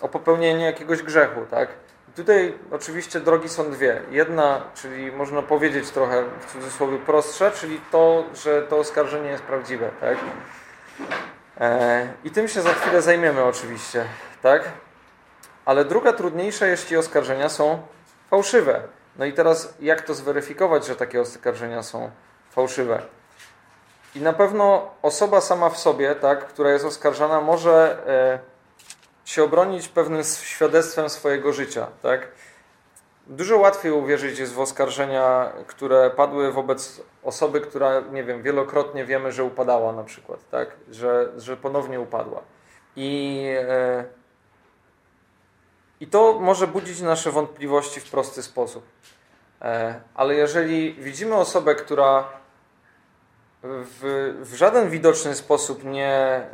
o 0.00 0.08
popełnienie 0.08 0.64
jakiegoś 0.64 1.02
grzechu, 1.02 1.40
tak? 1.50 1.68
Tutaj 2.16 2.58
oczywiście 2.70 3.20
drogi 3.20 3.48
są 3.48 3.70
dwie. 3.70 4.02
Jedna, 4.10 4.62
czyli 4.74 5.12
można 5.12 5.42
powiedzieć 5.42 5.90
trochę 5.90 6.24
w 6.40 6.52
cudzysłowie 6.52 6.98
prostsza, 6.98 7.50
czyli 7.50 7.80
to, 7.90 8.24
że 8.34 8.62
to 8.62 8.78
oskarżenie 8.78 9.30
jest 9.30 9.42
prawdziwe, 9.42 9.90
tak? 10.00 10.18
E, 11.60 12.08
I 12.24 12.30
tym 12.30 12.48
się 12.48 12.62
za 12.62 12.72
chwilę 12.72 13.02
zajmiemy 13.02 13.44
oczywiście, 13.44 14.04
tak? 14.42 14.62
Ale 15.64 15.84
druga 15.84 16.12
trudniejsza, 16.12 16.66
jeśli 16.66 16.96
oskarżenia 16.96 17.48
są 17.48 17.82
fałszywe. 18.30 18.82
No 19.18 19.24
i 19.24 19.32
teraz 19.32 19.74
jak 19.80 20.00
to 20.00 20.14
zweryfikować, 20.14 20.86
że 20.86 20.96
takie 20.96 21.20
oskarżenia 21.20 21.82
są 21.82 22.10
fałszywe? 22.50 23.02
I 24.14 24.20
na 24.20 24.32
pewno 24.32 24.94
osoba 25.02 25.40
sama 25.40 25.70
w 25.70 25.78
sobie, 25.78 26.14
tak, 26.14 26.46
która 26.46 26.70
jest 26.70 26.84
oskarżana, 26.84 27.40
może 27.40 27.98
e, 28.06 28.49
się 29.30 29.42
obronić 29.42 29.88
pewnym 29.88 30.24
świadectwem 30.24 31.10
swojego 31.10 31.52
życia. 31.52 31.86
Tak? 32.02 32.28
Dużo 33.26 33.58
łatwiej 33.58 33.92
uwierzyć 33.92 34.38
jest 34.38 34.54
w 34.54 34.60
oskarżenia, 34.60 35.52
które 35.66 36.10
padły 36.10 36.52
wobec 36.52 37.00
osoby, 37.22 37.60
która, 37.60 38.00
nie 38.00 38.24
wiem, 38.24 38.42
wielokrotnie 38.42 39.04
wiemy, 39.04 39.32
że 39.32 39.44
upadała 39.44 39.92
na 39.92 40.04
przykład, 40.04 40.40
tak? 40.50 40.68
że, 40.90 41.32
że 41.36 41.56
ponownie 41.56 42.00
upadła. 42.00 42.42
I, 42.96 43.44
e, 43.58 44.04
I 46.00 46.06
to 46.06 46.38
może 46.40 46.66
budzić 46.66 47.00
nasze 47.00 47.30
wątpliwości 47.30 48.00
w 48.00 48.10
prosty 48.10 48.42
sposób. 48.42 48.84
E, 49.62 50.00
ale 50.14 50.34
jeżeli 50.34 50.94
widzimy 50.94 51.34
osobę, 51.34 51.74
która 51.74 52.39
w, 53.62 54.34
w 54.40 54.54
żaden 54.54 54.90
widoczny 54.90 55.34
sposób 55.34 55.84
nie 55.84 56.08
e, 56.08 56.46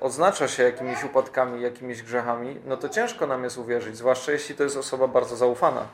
oznacza 0.00 0.48
się 0.48 0.62
jakimiś 0.62 1.04
upadkami, 1.04 1.62
jakimiś 1.62 2.02
grzechami, 2.02 2.60
no 2.66 2.76
to 2.76 2.88
ciężko 2.88 3.26
nam 3.26 3.44
jest 3.44 3.58
uwierzyć, 3.58 3.96
zwłaszcza 3.96 4.32
jeśli 4.32 4.54
to 4.54 4.62
jest 4.62 4.76
osoba 4.76 5.08
bardzo 5.08 5.36
zaufana. 5.36 5.86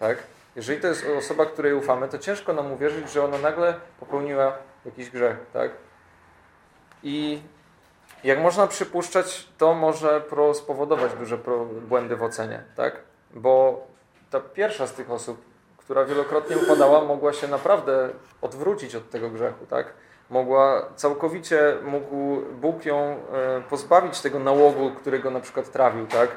Tak? 0.00 0.18
Jeżeli 0.56 0.80
to 0.80 0.86
jest 0.86 1.06
osoba, 1.18 1.46
której 1.46 1.74
ufamy, 1.74 2.08
to 2.08 2.18
ciężko 2.18 2.52
nam 2.52 2.72
uwierzyć, 2.72 3.10
że 3.10 3.24
ona 3.24 3.38
nagle 3.38 3.74
popełniła 4.00 4.52
jakiś 4.84 5.10
grzech. 5.10 5.36
Tak? 5.52 5.70
I 7.02 7.42
jak 8.24 8.38
można 8.40 8.66
przypuszczać, 8.66 9.48
to 9.58 9.74
może 9.74 10.22
spowodować 10.54 11.12
duże 11.12 11.38
błędy 11.88 12.16
w 12.16 12.22
ocenie. 12.22 12.62
Tak? 12.76 12.96
Bo 13.34 13.86
ta 14.30 14.40
pierwsza 14.40 14.86
z 14.86 14.92
tych 14.92 15.10
osób 15.10 15.49
która 15.90 16.04
wielokrotnie 16.04 16.58
upadała, 16.58 17.04
mogła 17.04 17.32
się 17.32 17.48
naprawdę 17.48 18.08
odwrócić 18.42 18.94
od 18.94 19.10
tego 19.10 19.30
grzechu, 19.30 19.66
tak? 19.66 19.94
Mogła 20.30 20.86
całkowicie, 20.96 21.76
mógł 21.82 22.40
Bóg 22.60 22.84
ją 22.84 22.96
e, 22.96 23.16
pozbawić 23.70 24.20
tego 24.20 24.38
nałogu, 24.38 24.90
którego 24.90 25.30
na 25.30 25.40
przykład 25.40 25.72
trawił, 25.72 26.06
tak? 26.06 26.30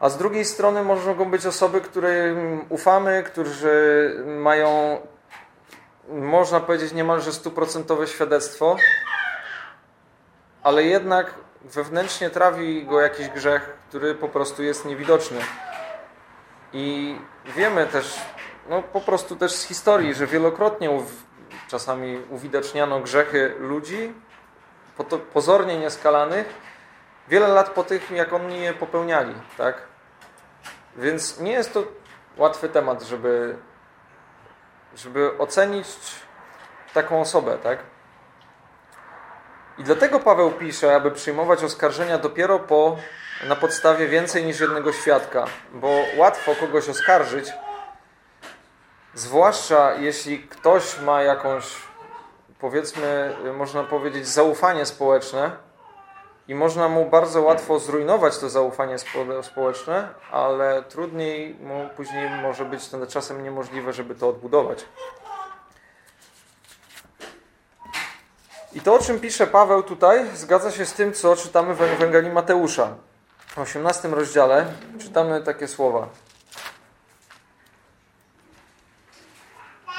A 0.00 0.08
z 0.08 0.18
drugiej 0.18 0.44
strony 0.44 0.84
mogą 0.84 1.30
być 1.30 1.46
osoby, 1.46 1.80
którym 1.80 2.64
ufamy, 2.68 3.22
którzy 3.22 4.16
mają, 4.26 4.98
można 6.08 6.60
powiedzieć, 6.60 6.92
niemalże 6.92 7.32
stuprocentowe 7.32 8.06
świadectwo, 8.06 8.76
ale 10.62 10.84
jednak 10.84 11.34
wewnętrznie 11.64 12.30
trawi 12.30 12.86
go 12.86 13.00
jakiś 13.00 13.28
grzech, 13.28 13.76
który 13.88 14.14
po 14.14 14.28
prostu 14.28 14.62
jest 14.62 14.84
niewidoczny. 14.84 15.38
I 16.72 17.16
wiemy 17.44 17.86
też, 17.86 18.20
no 18.68 18.82
po 18.82 19.00
prostu 19.00 19.36
też 19.36 19.52
z 19.52 19.64
historii, 19.64 20.14
że 20.14 20.26
wielokrotnie 20.26 20.90
czasami 21.68 22.18
uwidaczniano 22.30 23.00
grzechy 23.00 23.54
ludzi, 23.58 24.14
pozornie 25.32 25.78
nieskalanych, 25.78 26.54
wiele 27.28 27.48
lat 27.48 27.70
po 27.70 27.84
tych, 27.84 28.10
jak 28.10 28.32
oni 28.32 28.60
je 28.60 28.74
popełniali, 28.74 29.34
tak? 29.58 29.82
Więc 30.96 31.40
nie 31.40 31.52
jest 31.52 31.72
to 31.72 31.84
łatwy 32.36 32.68
temat, 32.68 33.02
żeby, 33.02 33.56
żeby 34.96 35.38
ocenić 35.38 35.86
taką 36.94 37.20
osobę, 37.20 37.58
tak? 37.62 37.78
I 39.78 39.84
dlatego 39.84 40.20
Paweł 40.20 40.50
pisze, 40.50 40.96
aby 40.96 41.10
przyjmować 41.10 41.64
oskarżenia 41.64 42.18
dopiero 42.18 42.58
po 42.58 42.96
na 43.42 43.56
podstawie 43.56 44.08
więcej 44.08 44.44
niż 44.44 44.60
jednego 44.60 44.92
świadka, 44.92 45.44
bo 45.72 45.88
łatwo 46.16 46.54
kogoś 46.54 46.88
oskarżyć, 46.88 47.52
zwłaszcza 49.14 49.94
jeśli 49.94 50.38
ktoś 50.38 51.00
ma 51.00 51.22
jakąś, 51.22 51.64
powiedzmy, 52.60 53.36
można 53.54 53.84
powiedzieć, 53.84 54.28
zaufanie 54.28 54.86
społeczne 54.86 55.50
i 56.48 56.54
można 56.54 56.88
mu 56.88 57.10
bardzo 57.10 57.42
łatwo 57.42 57.78
zrujnować 57.78 58.38
to 58.38 58.48
zaufanie 58.48 58.96
społeczne, 59.42 60.08
ale 60.30 60.82
trudniej 60.82 61.54
mu 61.54 61.88
później 61.96 62.30
może 62.30 62.64
być 62.64 62.88
to 62.88 63.06
czasem 63.06 63.44
niemożliwe, 63.44 63.92
żeby 63.92 64.14
to 64.14 64.28
odbudować. 64.28 64.84
I 68.72 68.80
to, 68.80 68.94
o 68.94 68.98
czym 68.98 69.20
pisze 69.20 69.46
Paweł 69.46 69.82
tutaj, 69.82 70.26
zgadza 70.34 70.70
się 70.70 70.86
z 70.86 70.92
tym, 70.92 71.12
co 71.12 71.36
czytamy 71.36 71.74
w 71.74 71.82
Ewangelii 71.82 72.30
Mateusza. 72.30 72.94
W 73.52 73.58
18 73.58 74.08
rozdziale 74.08 74.66
czytamy 74.98 75.42
takie 75.42 75.68
słowa. 75.68 76.08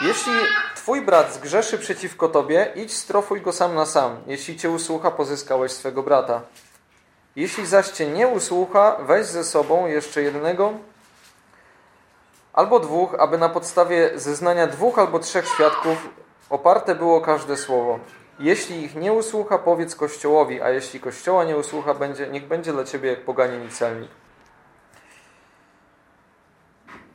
Jeśli 0.03 0.33
twój 0.75 1.01
brat 1.01 1.33
zgrzeszy 1.33 1.79
przeciwko 1.79 2.29
tobie, 2.29 2.71
idź 2.75 2.93
strofuj 2.93 3.41
go 3.41 3.51
sam 3.51 3.75
na 3.75 3.85
sam. 3.85 4.17
Jeśli 4.27 4.57
cię 4.57 4.69
usłucha, 4.69 5.11
pozyskałeś 5.11 5.71
swego 5.71 6.03
brata. 6.03 6.41
Jeśli 7.35 7.65
zaś 7.65 7.87
cię 7.89 8.07
nie 8.07 8.27
usłucha, 8.27 8.97
weź 8.99 9.25
ze 9.25 9.43
sobą 9.43 9.87
jeszcze 9.87 10.21
jednego 10.21 10.73
albo 12.53 12.79
dwóch, 12.79 13.15
aby 13.19 13.37
na 13.37 13.49
podstawie 13.49 14.11
zeznania 14.15 14.67
dwóch 14.67 14.99
albo 14.99 15.19
trzech 15.19 15.47
świadków 15.47 16.09
oparte 16.49 16.95
było 16.95 17.21
każde 17.21 17.57
słowo. 17.57 17.99
Jeśli 18.39 18.83
ich 18.83 18.95
nie 18.95 19.13
usłucha, 19.13 19.57
powiedz 19.57 19.95
Kościołowi, 19.95 20.61
a 20.61 20.69
jeśli 20.69 20.99
Kościoła 20.99 21.43
nie 21.43 21.57
usłucha, 21.57 21.93
będzie, 21.93 22.27
niech 22.27 22.47
będzie 22.47 22.73
dla 22.73 22.83
ciebie 22.83 23.09
jak 23.09 23.21
poganin 23.21 23.67
i 23.67 23.69
celnik. 23.69 24.09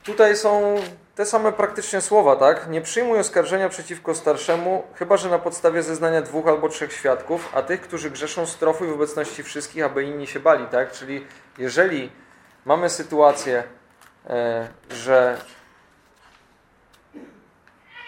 Tutaj 0.04 0.36
są 0.36 0.74
te 1.14 1.26
same 1.26 1.52
praktycznie 1.52 2.00
słowa, 2.00 2.36
tak? 2.36 2.68
Nie 2.70 2.80
przyjmuj 2.80 3.18
oskarżenia 3.18 3.68
przeciwko 3.68 4.14
starszemu, 4.14 4.82
chyba 4.94 5.16
że 5.16 5.30
na 5.30 5.38
podstawie 5.38 5.82
zeznania 5.82 6.22
dwóch 6.22 6.48
albo 6.48 6.68
trzech 6.68 6.92
świadków, 6.92 7.48
a 7.54 7.62
tych, 7.62 7.80
którzy 7.80 8.10
grzeszą, 8.10 8.46
strofuj 8.46 8.88
w 8.88 8.92
obecności 8.92 9.42
wszystkich, 9.42 9.84
aby 9.84 10.04
inni 10.04 10.26
się 10.26 10.40
bali, 10.40 10.66
tak? 10.66 10.92
Czyli 10.92 11.26
jeżeli 11.58 12.12
mamy 12.64 12.90
sytuację, 12.90 13.64
e, 14.26 14.68
że 14.90 15.38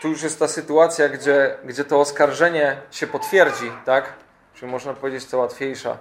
tu 0.00 0.09
już 0.09 0.23
jest 0.23 0.38
ta 0.38 0.49
sytuacja, 0.49 1.09
gdzie, 1.09 1.59
gdzie 1.64 1.85
to 1.85 2.00
oskarżenie 2.00 2.83
się 2.90 3.07
potwierdzi, 3.07 3.73
tak? 3.85 4.12
Czyli 4.54 4.73
można 4.73 4.95
powiedzieć 4.95 5.26
to 5.26 5.38
łatwiejsza. 5.38 5.99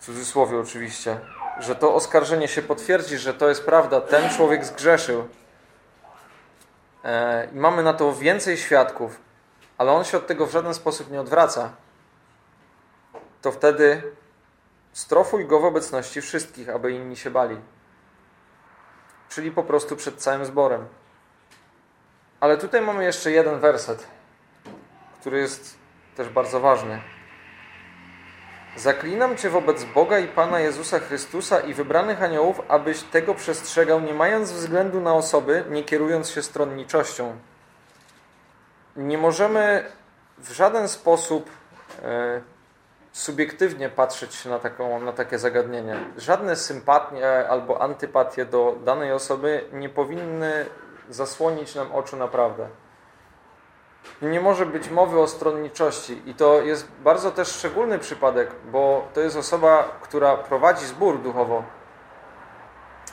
W 0.00 0.04
cudzysłowie 0.04 0.58
oczywiście. 0.58 1.20
Że 1.58 1.74
to 1.74 1.94
oskarżenie 1.94 2.48
się 2.48 2.62
potwierdzi, 2.62 3.18
że 3.18 3.34
to 3.34 3.48
jest 3.48 3.64
prawda. 3.64 4.00
Ten 4.00 4.30
człowiek 4.30 4.64
zgrzeszył. 4.64 5.28
E, 7.04 7.48
I 7.52 7.56
mamy 7.56 7.82
na 7.82 7.94
to 7.94 8.14
więcej 8.14 8.56
świadków, 8.56 9.20
ale 9.78 9.92
on 9.92 10.04
się 10.04 10.16
od 10.16 10.26
tego 10.26 10.46
w 10.46 10.50
żaden 10.50 10.74
sposób 10.74 11.10
nie 11.10 11.20
odwraca. 11.20 11.72
To 13.42 13.52
wtedy 13.52 14.02
strofuj 14.92 15.46
go 15.46 15.60
w 15.60 15.64
obecności 15.64 16.20
wszystkich, 16.20 16.68
aby 16.68 16.92
inni 16.92 17.16
się 17.16 17.30
bali. 17.30 17.56
Czyli 19.28 19.50
po 19.50 19.62
prostu 19.62 19.96
przed 19.96 20.16
całym 20.16 20.44
zborem. 20.44 20.88
Ale 22.40 22.58
tutaj 22.58 22.80
mamy 22.80 23.04
jeszcze 23.04 23.30
jeden 23.30 23.60
werset, 23.60 24.06
który 25.20 25.38
jest 25.38 25.76
też 26.16 26.28
bardzo 26.28 26.60
ważny. 26.60 27.00
Zaklinam 28.76 29.36
Cię 29.36 29.50
wobec 29.50 29.84
Boga 29.84 30.18
i 30.18 30.28
Pana 30.28 30.60
Jezusa 30.60 30.98
Chrystusa 30.98 31.60
i 31.60 31.74
wybranych 31.74 32.22
aniołów, 32.22 32.60
abyś 32.68 33.02
tego 33.02 33.34
przestrzegał, 33.34 34.00
nie 34.00 34.14
mając 34.14 34.52
względu 34.52 35.00
na 35.00 35.14
osoby, 35.14 35.64
nie 35.70 35.84
kierując 35.84 36.30
się 36.30 36.42
stronniczością. 36.42 37.36
Nie 38.96 39.18
możemy 39.18 39.84
w 40.38 40.52
żaden 40.52 40.88
sposób 40.88 41.50
e, 42.02 42.40
subiektywnie 43.12 43.88
patrzeć 43.88 44.44
na, 44.44 44.58
taką, 44.58 45.00
na 45.00 45.12
takie 45.12 45.38
zagadnienie. 45.38 45.96
Żadne 46.16 46.56
sympatie 46.56 47.48
albo 47.48 47.82
antypatie 47.82 48.44
do 48.44 48.76
danej 48.84 49.12
osoby 49.12 49.64
nie 49.72 49.88
powinny 49.88 50.66
zasłonić 51.10 51.74
nam 51.74 51.92
oczu 51.92 52.16
naprawdę. 52.16 52.68
Nie 54.22 54.40
może 54.40 54.66
być 54.66 54.90
mowy 54.90 55.20
o 55.20 55.26
stronniczości 55.26 56.22
i 56.30 56.34
to 56.34 56.60
jest 56.60 56.88
bardzo 57.04 57.30
też 57.30 57.48
szczególny 57.48 57.98
przypadek, 57.98 58.50
bo 58.72 59.08
to 59.14 59.20
jest 59.20 59.36
osoba, 59.36 59.84
która 60.02 60.36
prowadzi 60.36 60.86
zbór 60.86 61.18
duchowo. 61.18 61.62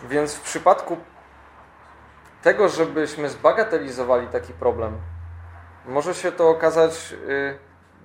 Więc 0.03 0.35
w 0.35 0.41
przypadku 0.41 0.97
tego, 2.41 2.69
żebyśmy 2.69 3.29
zbagatelizowali 3.29 4.27
taki 4.27 4.53
problem, 4.53 4.97
może 5.85 6.13
się 6.13 6.31
to 6.31 6.49
okazać 6.49 7.15
y, 7.27 7.57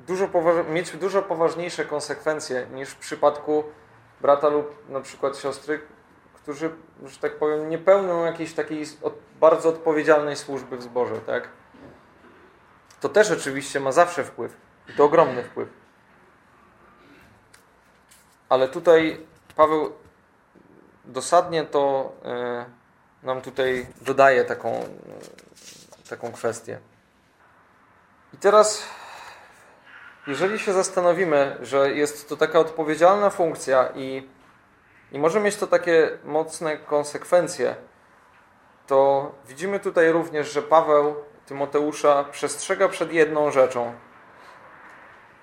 dużo 0.06 0.28
mieć 0.70 0.96
dużo 0.96 1.22
poważniejsze 1.22 1.84
konsekwencje 1.84 2.66
niż 2.72 2.90
w 2.90 2.96
przypadku 2.96 3.64
brata 4.20 4.48
lub 4.48 4.88
na 4.88 5.00
przykład 5.00 5.36
siostry, 5.36 5.80
którzy, 6.42 6.70
że 7.06 7.18
tak 7.18 7.38
powiem, 7.38 7.68
nie 7.68 7.78
pełnią 7.78 8.24
jakiejś 8.24 8.52
takiej 8.52 8.84
bardzo 9.40 9.68
odpowiedzialnej 9.68 10.36
służby 10.36 10.76
w 10.76 10.82
zborze, 10.82 11.20
tak? 11.20 11.48
To 13.00 13.08
też 13.08 13.30
oczywiście 13.30 13.80
ma 13.80 13.92
zawsze 13.92 14.24
wpływ. 14.24 14.56
I 14.88 14.92
to 14.92 15.04
ogromny 15.04 15.42
wpływ. 15.42 15.68
Ale 18.48 18.68
tutaj 18.68 19.26
Paweł 19.56 19.92
dosadnie 21.04 21.64
to 21.64 22.12
e, 22.24 22.64
nam 23.22 23.40
tutaj 23.40 23.86
dodaje 24.00 24.44
taką, 24.44 24.84
taką 26.10 26.32
kwestię. 26.32 26.78
I 28.34 28.36
teraz, 28.36 28.88
jeżeli 30.26 30.58
się 30.58 30.72
zastanowimy, 30.72 31.56
że 31.60 31.92
jest 31.92 32.28
to 32.28 32.36
taka 32.36 32.58
odpowiedzialna 32.58 33.30
funkcja 33.30 33.88
i 33.94 34.28
i 35.12 35.18
może 35.18 35.40
mieć 35.40 35.56
to 35.56 35.66
takie 35.66 36.18
mocne 36.24 36.76
konsekwencje. 36.76 37.74
To 38.86 39.32
widzimy 39.48 39.80
tutaj 39.80 40.12
również, 40.12 40.52
że 40.52 40.62
Paweł 40.62 41.14
Tymoteusza 41.46 42.24
przestrzega 42.24 42.88
przed 42.88 43.12
jedną 43.12 43.50
rzeczą. 43.50 43.92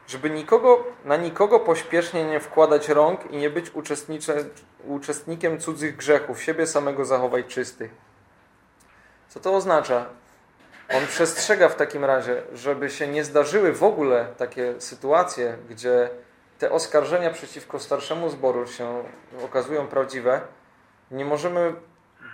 Żeby 0.07 0.29
nikogo, 0.29 0.83
na 1.05 1.17
nikogo 1.17 1.59
pośpiesznie 1.59 2.25
nie 2.25 2.39
wkładać 2.39 2.89
rąk 2.89 3.31
i 3.31 3.37
nie 3.37 3.49
być 3.49 3.71
uczestnikiem 4.87 5.59
cudzych 5.59 5.95
grzechów, 5.95 6.43
siebie 6.43 6.67
samego 6.67 7.05
zachować 7.05 7.45
czystych. 7.45 7.91
Co 9.29 9.39
to 9.39 9.55
oznacza? 9.55 10.05
On 10.89 11.07
przestrzega 11.07 11.69
w 11.69 11.75
takim 11.75 12.05
razie, 12.05 12.41
żeby 12.53 12.89
się 12.89 13.07
nie 13.07 13.23
zdarzyły 13.23 13.73
w 13.73 13.83
ogóle 13.83 14.27
takie 14.37 14.81
sytuacje, 14.81 15.57
gdzie 15.69 16.09
te 16.59 16.71
oskarżenia 16.71 17.29
przeciwko 17.29 17.79
starszemu 17.79 18.29
zboru 18.29 18.67
się 18.67 19.03
okazują 19.45 19.87
prawdziwe, 19.87 20.41
nie 21.11 21.25
możemy 21.25 21.73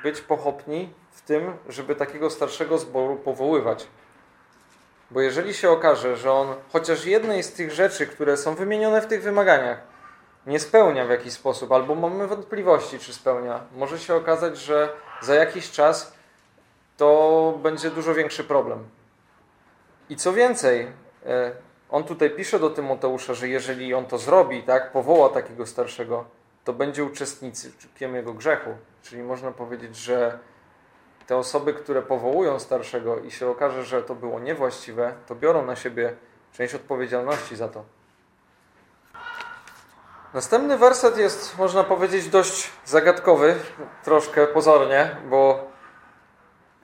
być 0.04 0.22
pochopni 0.22 0.94
w 1.12 1.22
tym, 1.22 1.54
żeby 1.70 1.96
takiego 1.96 2.30
starszego 2.30 2.78
zboru 2.78 3.16
powoływać. 3.16 3.88
Bo 5.12 5.22
jeżeli 5.22 5.54
się 5.54 5.70
okaże, 5.70 6.18
że 6.18 6.32
on 6.32 6.56
chociaż 6.74 7.06
jednej 7.06 7.44
z 7.44 7.54
tych 7.54 7.72
rzeczy, 7.72 8.08
które 8.08 8.38
są 8.38 8.56
wymienione 8.56 9.02
w 9.02 9.08
tych 9.08 9.24
wymaganiach, 9.24 9.82
nie 10.48 10.60
spełnia 10.60 11.06
w 11.06 11.10
jakiś 11.10 11.34
sposób, 11.34 11.72
albo 11.72 11.96
mamy 11.96 12.28
wątpliwości, 12.28 13.00
czy 13.00 13.14
spełnia, 13.14 13.64
może 13.76 14.00
się 14.00 14.16
okazać, 14.16 14.58
że 14.58 14.90
za 15.22 15.36
jakiś 15.36 15.72
czas 15.72 16.14
to 16.98 17.60
będzie 17.64 17.92
dużo 17.92 18.14
większy 18.14 18.44
problem. 18.44 18.90
I 20.10 20.16
co 20.16 20.34
więcej, 20.34 20.88
e, 21.26 21.52
on 21.92 22.04
tutaj 22.04 22.30
pisze 22.30 22.60
do 22.60 22.70
Tymoteusza, 22.70 23.34
że 23.34 23.48
jeżeli 23.48 23.94
on 23.94 24.06
to 24.06 24.18
zrobi, 24.18 24.64
tak, 24.64 24.92
powoła 24.92 25.30
takiego 25.30 25.66
starszego, 25.66 26.26
to 26.64 26.74
będzie 26.74 27.04
uczestnikiem 27.04 28.16
jego 28.16 28.34
grzechu. 28.34 28.70
Czyli 29.04 29.24
można 29.24 29.52
powiedzieć, 29.52 29.96
że 29.96 30.40
te 31.28 31.38
osoby, 31.38 31.74
które 31.74 32.02
powołują 32.02 32.60
starszego 32.60 33.20
i 33.20 33.32
się 33.32 33.50
okaże, 33.50 33.84
że 33.84 34.04
to 34.04 34.16
było 34.16 34.40
niewłaściwe, 34.40 35.14
to 35.28 35.36
biorą 35.36 35.66
na 35.66 35.76
siebie 35.76 36.14
część 36.54 36.76
odpowiedzialności 36.76 37.56
za 37.56 37.68
to. 37.68 37.84
Następny 40.34 40.78
werset 40.78 41.18
jest, 41.18 41.58
można 41.58 41.84
powiedzieć, 41.84 42.30
dość 42.30 42.72
zagadkowy, 42.86 43.56
troszkę 44.04 44.48
pozornie, 44.48 45.16
bo 45.30 45.71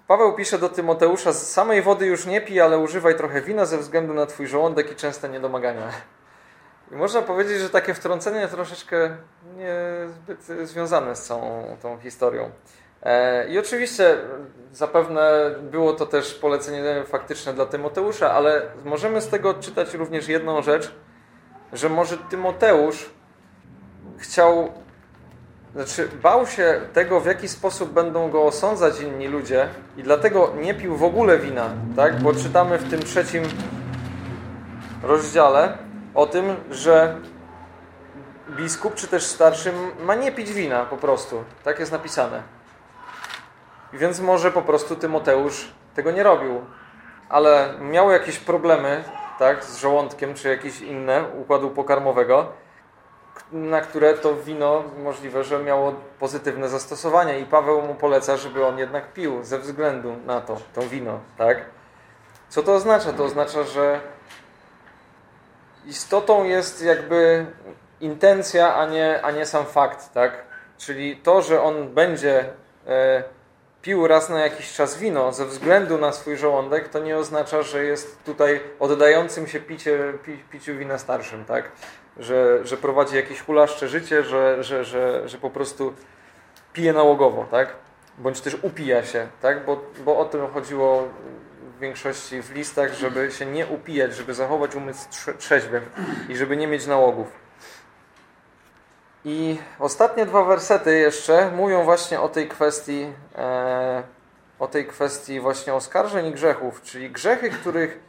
Paweł 0.08 0.34
pisze 0.34 0.58
do 0.58 0.70
Tymoteusza, 0.70 1.34
z 1.34 1.52
samej 1.52 1.82
wody 1.82 2.06
już 2.06 2.26
nie 2.26 2.42
pij, 2.42 2.62
ale 2.62 2.78
używaj 2.78 3.16
trochę 3.16 3.42
wina 3.42 3.66
ze 3.66 3.78
względu 3.78 4.14
na 4.14 4.26
twój 4.26 4.48
żołądek 4.48 4.92
i 4.92 4.96
częste 4.96 5.30
niedomagania. 5.30 5.92
I 6.92 6.96
można 6.96 7.22
powiedzieć, 7.22 7.60
że 7.60 7.70
takie 7.70 7.94
wtrącenie 7.94 8.48
troszeczkę 8.48 9.18
niezbyt 9.58 10.44
związane 10.44 11.16
z 11.16 11.24
całą 11.24 11.78
tą 11.82 12.00
historią. 12.00 12.52
E, 13.04 13.48
I 13.50 13.60
oczywiście 13.60 14.18
zapewne 14.72 15.56
było 15.62 15.94
to 15.94 16.06
też 16.06 16.34
polecenie 16.34 17.04
faktyczne 17.06 17.54
dla 17.54 17.66
Tymoteusza, 17.66 18.32
ale 18.32 18.62
możemy 18.86 19.22
z 19.22 19.28
tego 19.28 19.50
odczytać 19.50 19.94
również 19.94 20.28
jedną 20.28 20.62
rzecz, 20.62 20.96
że 21.74 21.90
może 21.90 22.18
Tymoteusz 22.18 23.10
chciał 24.18 24.72
znaczy, 25.78 26.10
bał 26.24 26.48
się 26.48 26.82
tego, 26.94 27.20
w 27.20 27.26
jaki 27.26 27.48
sposób 27.48 27.92
będą 27.92 28.30
go 28.30 28.44
osądzać 28.44 29.02
inni 29.02 29.28
ludzie 29.28 29.70
i 29.98 30.04
dlatego 30.04 30.54
nie 30.62 30.74
pił 30.74 30.96
w 30.96 31.04
ogóle 31.04 31.40
wina, 31.40 31.70
tak? 31.96 32.22
Bo 32.22 32.34
czytamy 32.34 32.78
w 32.78 32.90
tym 32.90 33.00
trzecim 33.00 33.44
rozdziale 35.04 35.78
o 36.16 36.26
tym, 36.26 36.56
że 36.72 37.16
biskup 38.50 38.96
czy 38.96 39.08
też 39.08 39.24
starszy 39.24 39.74
ma 40.04 40.16
nie 40.16 40.32
pić 40.32 40.54
wina 40.54 40.86
po 40.86 40.98
prostu. 40.98 41.44
Tak 41.64 41.80
jest 41.80 41.92
napisane. 41.92 42.44
Więc 43.94 44.20
może 44.20 44.52
po 44.52 44.62
prostu 44.62 44.96
Tymoteusz 44.96 45.72
tego 45.96 46.12
nie 46.12 46.24
robił. 46.24 46.62
Ale 47.30 47.74
miał 47.82 48.12
jakieś 48.12 48.40
problemy, 48.40 49.04
tak, 49.40 49.64
z 49.64 49.78
żołądkiem 49.78 50.34
czy 50.34 50.50
jakieś 50.50 50.82
inne 50.82 51.24
układu 51.42 51.70
pokarmowego 51.70 52.54
na 53.52 53.82
które 53.82 54.14
to 54.14 54.36
wino 54.36 54.84
możliwe, 55.04 55.44
że 55.44 55.60
miało 55.60 55.96
pozytywne 56.20 56.70
zastosowanie 56.70 57.40
i 57.40 57.46
Paweł 57.46 57.82
mu 57.82 57.96
poleca, 57.96 58.38
żeby 58.38 58.66
on 58.66 58.78
jednak 58.80 59.14
pił 59.14 59.44
ze 59.44 59.60
względu 59.60 60.16
na 60.26 60.42
to, 60.42 60.58
to 60.76 60.82
wino, 60.82 61.20
tak? 61.38 61.66
Co 62.50 62.64
to 62.64 62.74
oznacza? 62.76 63.14
To 63.14 63.24
oznacza, 63.24 63.64
że 63.64 64.00
istotą 65.86 66.44
jest 66.44 66.82
jakby 66.82 67.46
intencja, 68.02 68.76
a 68.76 68.86
nie, 68.86 69.22
a 69.22 69.32
nie 69.32 69.46
sam 69.46 69.66
fakt, 69.66 70.14
tak? 70.14 70.44
Czyli 70.78 71.18
to, 71.18 71.42
że 71.42 71.62
on 71.62 71.90
będzie 71.90 72.46
e, 72.88 73.24
pił 73.82 74.08
raz 74.08 74.30
na 74.30 74.40
jakiś 74.40 74.74
czas 74.74 74.98
wino 74.98 75.34
ze 75.34 75.46
względu 75.46 75.98
na 75.98 76.12
swój 76.12 76.38
żołądek, 76.38 76.90
to 76.90 77.00
nie 77.00 77.18
oznacza, 77.18 77.62
że 77.62 77.84
jest 77.84 78.24
tutaj 78.24 78.60
oddającym 78.80 79.48
się 79.48 79.60
picie, 79.60 80.14
pi, 80.26 80.38
piciu 80.52 80.78
wina 80.78 80.98
starszym, 80.98 81.46
tak? 81.46 81.72
Że, 82.20 82.66
że 82.68 82.78
prowadzi 82.78 83.16
jakieś 83.16 83.42
hulaszcze 83.42 83.88
życie, 83.88 84.24
że, 84.24 84.64
że, 84.64 84.86
że, 84.86 85.30
że 85.30 85.38
po 85.38 85.50
prostu 85.50 85.94
pije 86.74 86.94
nałogowo, 86.94 87.46
tak? 87.52 87.76
Bądź 88.18 88.42
też 88.42 88.58
upija 88.62 89.06
się, 89.06 89.28
tak? 89.42 89.66
Bo, 89.66 89.82
bo 90.06 90.20
o 90.20 90.26
tym 90.26 90.48
chodziło 90.48 91.08
w 91.78 91.80
większości 91.80 92.42
w 92.42 92.56
listach, 92.56 92.94
żeby 92.94 93.32
się 93.32 93.46
nie 93.46 93.68
upijać, 93.68 94.16
żeby 94.16 94.34
zachować 94.34 94.76
umysł 94.76 95.08
trzeźwym 95.38 95.84
i 96.30 96.36
żeby 96.36 96.58
nie 96.58 96.68
mieć 96.68 96.88
nałogów. 96.88 97.28
I 99.26 99.58
ostatnie 99.80 100.26
dwa 100.26 100.44
wersety 100.44 100.98
jeszcze 100.98 101.52
mówią 101.52 101.84
właśnie 101.84 102.22
o 102.22 102.30
tej 102.30 102.48
kwestii 102.48 103.08
e, 103.36 104.04
o 104.60 104.68
tej 104.68 104.86
kwestii 104.86 105.40
właśnie 105.40 105.74
oskarżeń 105.74 106.26
i 106.26 106.32
grzechów, 106.32 106.82
czyli 106.82 107.10
grzechy, 107.10 107.50
których 107.50 108.00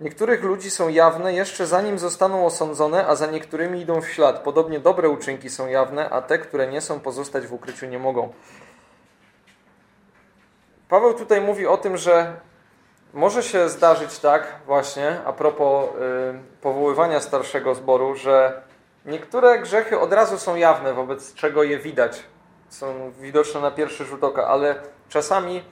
niektórych 0.00 0.42
ludzi 0.42 0.70
są 0.70 0.88
jawne 0.88 1.34
jeszcze 1.34 1.66
zanim 1.66 1.98
zostaną 1.98 2.46
osądzone, 2.46 3.06
a 3.06 3.14
za 3.14 3.26
niektórymi 3.26 3.80
idą 3.80 4.00
w 4.00 4.08
ślad. 4.08 4.38
Podobnie 4.38 4.80
dobre 4.80 5.08
uczynki 5.08 5.50
są 5.50 5.66
jawne, 5.66 6.10
a 6.10 6.22
te, 6.22 6.38
które 6.38 6.66
nie 6.66 6.80
są, 6.80 7.00
pozostać 7.00 7.46
w 7.46 7.52
ukryciu 7.52 7.86
nie 7.86 7.98
mogą. 7.98 8.32
Paweł 10.88 11.14
tutaj 11.14 11.40
mówi 11.40 11.66
o 11.66 11.76
tym, 11.76 11.96
że 11.96 12.36
może 13.14 13.42
się 13.42 13.68
zdarzyć 13.68 14.18
tak 14.18 14.54
właśnie, 14.66 15.20
a 15.24 15.32
propos 15.32 15.84
y, 15.84 15.90
powoływania 16.60 17.20
starszego 17.20 17.74
zboru, 17.74 18.14
że 18.14 18.62
niektóre 19.06 19.58
grzechy 19.58 20.00
od 20.00 20.12
razu 20.12 20.38
są 20.38 20.56
jawne, 20.56 20.94
wobec 20.94 21.34
czego 21.34 21.62
je 21.62 21.78
widać. 21.78 22.22
Są 22.68 23.12
widoczne 23.20 23.60
na 23.60 23.70
pierwszy 23.70 24.04
rzut 24.04 24.24
oka, 24.24 24.46
ale 24.46 24.74
czasami 25.08 25.62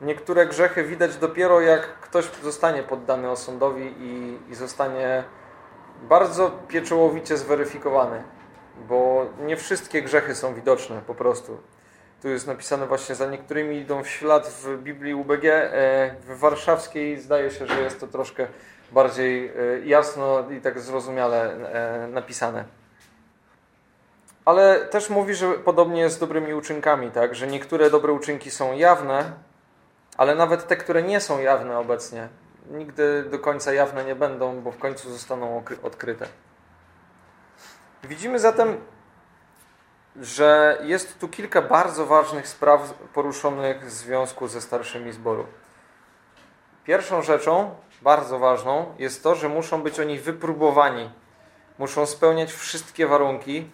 niektóre 0.00 0.46
grzechy 0.46 0.84
widać 0.84 1.16
dopiero 1.16 1.60
jak 1.60 2.00
ktoś 2.00 2.30
zostanie 2.42 2.82
poddany 2.82 3.30
osądowi 3.30 3.94
i, 3.98 4.38
i 4.50 4.54
zostanie 4.54 5.24
bardzo 6.02 6.50
pieczołowicie 6.68 7.36
zweryfikowany, 7.36 8.22
bo 8.88 9.26
nie 9.40 9.56
wszystkie 9.56 10.02
grzechy 10.02 10.34
są 10.34 10.54
widoczne 10.54 11.00
po 11.06 11.14
prostu. 11.14 11.58
Tu 12.22 12.28
jest 12.28 12.46
napisane 12.46 12.86
właśnie, 12.86 13.14
za 13.14 13.26
niektórymi 13.26 13.76
idą 13.76 14.02
w 14.02 14.08
ślad 14.08 14.48
w 14.48 14.82
Biblii 14.82 15.14
UBG. 15.14 15.44
E, 15.44 16.14
w 16.20 16.38
warszawskiej 16.38 17.20
zdaje 17.20 17.50
się, 17.50 17.66
że 17.66 17.80
jest 17.80 18.00
to 18.00 18.06
troszkę 18.06 18.46
bardziej 18.92 19.48
e, 19.48 19.52
jasno 19.84 20.50
i 20.50 20.60
tak 20.60 20.80
zrozumiale 20.80 21.52
e, 21.52 22.08
napisane. 22.08 22.64
Ale 24.44 24.80
też 24.80 25.10
mówi, 25.10 25.34
że 25.34 25.52
podobnie 25.52 26.00
jest 26.00 26.16
z 26.16 26.18
dobrymi 26.18 26.54
uczynkami, 26.54 27.10
tak? 27.10 27.34
że 27.34 27.46
niektóre 27.46 27.90
dobre 27.90 28.12
uczynki 28.12 28.50
są 28.50 28.72
jawne, 28.72 29.32
ale 30.16 30.34
nawet 30.34 30.66
te, 30.66 30.76
które 30.76 31.02
nie 31.02 31.20
są 31.20 31.40
jawne 31.40 31.78
obecnie, 31.78 32.28
nigdy 32.70 33.22
do 33.22 33.38
końca 33.38 33.72
jawne 33.72 34.04
nie 34.04 34.14
będą, 34.14 34.60
bo 34.60 34.72
w 34.72 34.78
końcu 34.78 35.10
zostaną 35.10 35.62
odkryte. 35.82 36.26
Widzimy 38.04 38.38
zatem, 38.38 38.76
że 40.20 40.78
jest 40.82 41.18
tu 41.18 41.28
kilka 41.28 41.62
bardzo 41.62 42.06
ważnych 42.06 42.48
spraw 42.48 42.94
poruszonych 43.14 43.86
w 43.86 43.90
związku 43.90 44.48
ze 44.48 44.60
starszymi 44.60 45.12
zboru. 45.12 45.46
Pierwszą 46.84 47.22
rzeczą, 47.22 47.74
bardzo 48.02 48.38
ważną, 48.38 48.94
jest 48.98 49.22
to, 49.22 49.34
że 49.34 49.48
muszą 49.48 49.82
być 49.82 50.00
oni 50.00 50.18
wypróbowani. 50.18 51.10
Muszą 51.78 52.06
spełniać 52.06 52.52
wszystkie 52.52 53.06
warunki, 53.06 53.70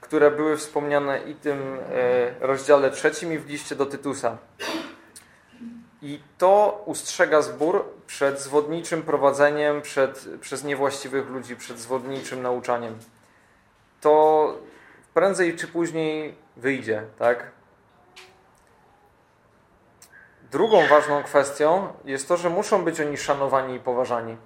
które 0.00 0.30
były 0.30 0.56
wspomniane 0.56 1.20
i 1.22 1.34
tym 1.34 1.78
e, 1.92 2.46
rozdziale 2.46 2.90
trzecim 2.90 3.32
i 3.32 3.38
w 3.38 3.48
liście 3.48 3.76
do 3.76 3.86
Tytusa. 3.86 4.38
I 6.02 6.20
to 6.38 6.82
ustrzega 6.86 7.42
zbór 7.42 7.84
przed 8.06 8.40
zwodniczym 8.40 9.02
prowadzeniem 9.02 9.82
przed, 9.82 10.28
przez 10.40 10.64
niewłaściwych 10.64 11.28
ludzi, 11.28 11.56
przed 11.56 11.78
zwodniczym 11.78 12.42
nauczaniem. 12.42 12.98
To 14.00 14.54
prędzej 15.14 15.56
czy 15.56 15.68
później 15.68 16.34
wyjdzie, 16.56 17.02
tak? 17.18 17.50
Drugą 20.50 20.86
ważną 20.86 21.22
kwestią 21.22 21.92
jest 22.04 22.28
to, 22.28 22.36
że 22.36 22.50
muszą 22.50 22.84
być 22.84 23.00
oni 23.00 23.16
szanowani 23.16 23.74
i 23.74 23.80
poważani. 23.80 24.36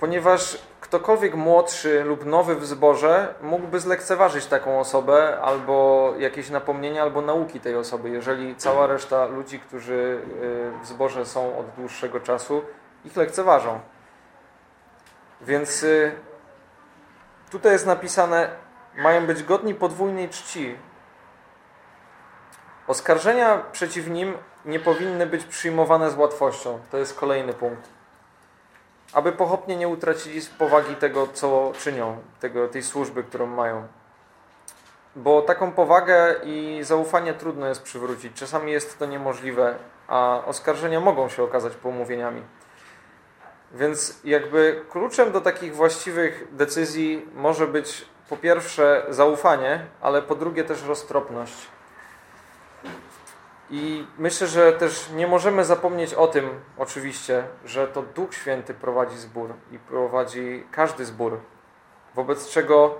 Ponieważ 0.00 0.58
ktokolwiek 0.80 1.34
młodszy 1.34 2.04
lub 2.04 2.26
nowy 2.26 2.56
w 2.56 2.66
zborze 2.66 3.34
mógłby 3.42 3.80
zlekceważyć 3.80 4.46
taką 4.46 4.80
osobę 4.80 5.38
albo 5.42 6.14
jakieś 6.18 6.50
napomnienia, 6.50 7.02
albo 7.02 7.20
nauki 7.20 7.60
tej 7.60 7.76
osoby, 7.76 8.10
jeżeli 8.10 8.56
cała 8.56 8.86
reszta 8.86 9.26
ludzi, 9.26 9.60
którzy 9.60 10.22
y, 10.42 10.82
w 10.82 10.86
zborze 10.86 11.26
są 11.26 11.58
od 11.58 11.66
dłuższego 11.70 12.20
czasu, 12.20 12.62
ich 13.04 13.16
lekceważą. 13.16 13.80
Więc 15.40 15.82
y, 15.82 16.12
tutaj 17.50 17.72
jest 17.72 17.86
napisane, 17.86 18.48
mają 18.96 19.26
być 19.26 19.42
godni 19.42 19.74
podwójnej 19.74 20.28
czci. 20.28 20.76
Oskarżenia 22.86 23.62
przeciw 23.72 24.08
nim 24.08 24.34
nie 24.64 24.80
powinny 24.80 25.26
być 25.26 25.44
przyjmowane 25.44 26.10
z 26.10 26.16
łatwością. 26.16 26.78
To 26.90 26.98
jest 26.98 27.18
kolejny 27.18 27.52
punkt 27.52 27.99
aby 29.12 29.32
pochopnie 29.32 29.76
nie 29.76 29.88
utracili 29.88 30.40
powagi 30.58 30.94
tego, 30.94 31.26
co 31.26 31.72
czynią, 31.78 32.18
tego, 32.40 32.68
tej 32.68 32.82
służby, 32.82 33.24
którą 33.24 33.46
mają. 33.46 33.86
Bo 35.16 35.42
taką 35.42 35.72
powagę 35.72 36.34
i 36.44 36.80
zaufanie 36.82 37.34
trudno 37.34 37.66
jest 37.66 37.82
przywrócić. 37.82 38.32
Czasami 38.34 38.72
jest 38.72 38.98
to 38.98 39.06
niemożliwe, 39.06 39.74
a 40.08 40.42
oskarżenia 40.46 41.00
mogą 41.00 41.28
się 41.28 41.42
okazać 41.42 41.76
pomówieniami. 41.76 42.42
Więc 43.74 44.20
jakby 44.24 44.84
kluczem 44.90 45.32
do 45.32 45.40
takich 45.40 45.74
właściwych 45.74 46.48
decyzji 46.52 47.28
może 47.34 47.66
być 47.66 48.04
po 48.28 48.36
pierwsze 48.36 49.06
zaufanie, 49.08 49.86
ale 50.00 50.22
po 50.22 50.34
drugie 50.34 50.64
też 50.64 50.82
roztropność. 50.82 51.66
I 53.70 54.06
myślę, 54.18 54.46
że 54.46 54.72
też 54.72 55.10
nie 55.10 55.26
możemy 55.26 55.64
zapomnieć 55.64 56.14
o 56.14 56.26
tym, 56.26 56.60
oczywiście, 56.78 57.44
że 57.64 57.88
to 57.88 58.02
Duch 58.02 58.34
Święty 58.34 58.74
prowadzi 58.74 59.16
zbór 59.16 59.54
i 59.72 59.78
prowadzi 59.78 60.66
każdy 60.70 61.04
zbór, 61.04 61.40
wobec 62.14 62.48
czego 62.48 62.94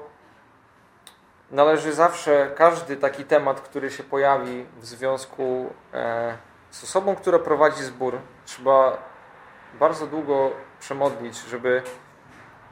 należy 1.50 1.92
zawsze 1.92 2.52
każdy 2.56 2.96
taki 2.96 3.24
temat, 3.24 3.60
który 3.60 3.90
się 3.90 4.02
pojawi 4.02 4.66
w 4.80 4.86
związku 4.86 5.70
e, 5.94 6.36
z 6.70 6.84
osobą, 6.84 7.16
która 7.16 7.38
prowadzi 7.38 7.82
zbór, 7.82 8.18
trzeba 8.44 8.98
bardzo 9.80 10.06
długo 10.06 10.50
przemodlić, 10.80 11.38
żeby 11.38 11.82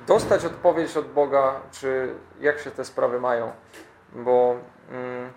dostać 0.06 0.44
odpowiedź 0.44 0.96
od 0.96 1.12
Boga, 1.12 1.60
czy 1.70 2.14
jak 2.40 2.58
się 2.58 2.70
te 2.70 2.84
sprawy 2.84 3.20
mają. 3.20 3.52
Bo. 4.12 4.56
Mm, 4.90 5.32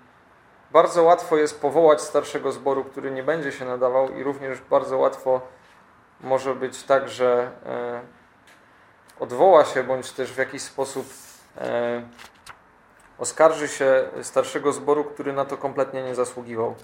bardzo 0.74 1.04
łatwo 1.04 1.38
jest 1.38 1.62
powołać 1.62 2.02
starszego 2.02 2.52
zboru, 2.52 2.84
który 2.84 3.12
nie 3.12 3.24
będzie 3.24 3.52
się 3.52 3.66
nadawał 3.66 4.10
i 4.10 4.24
również 4.24 4.62
bardzo 4.62 4.98
łatwo 4.98 5.42
może 6.22 6.56
być 6.56 6.84
tak, 6.84 7.10
że 7.10 7.52
e, 7.66 8.02
odwoła 9.20 9.66
się, 9.66 9.84
bądź 9.84 10.12
też 10.12 10.34
w 10.34 10.38
jakiś 10.38 10.62
sposób 10.62 11.06
e, 11.58 12.02
oskarży 13.18 13.68
się 13.68 14.10
starszego 14.22 14.74
zboru, 14.74 15.04
który 15.04 15.34
na 15.34 15.46
to 15.46 15.58
kompletnie 15.58 16.04
nie 16.04 16.16
zasługiwał. 16.16 16.76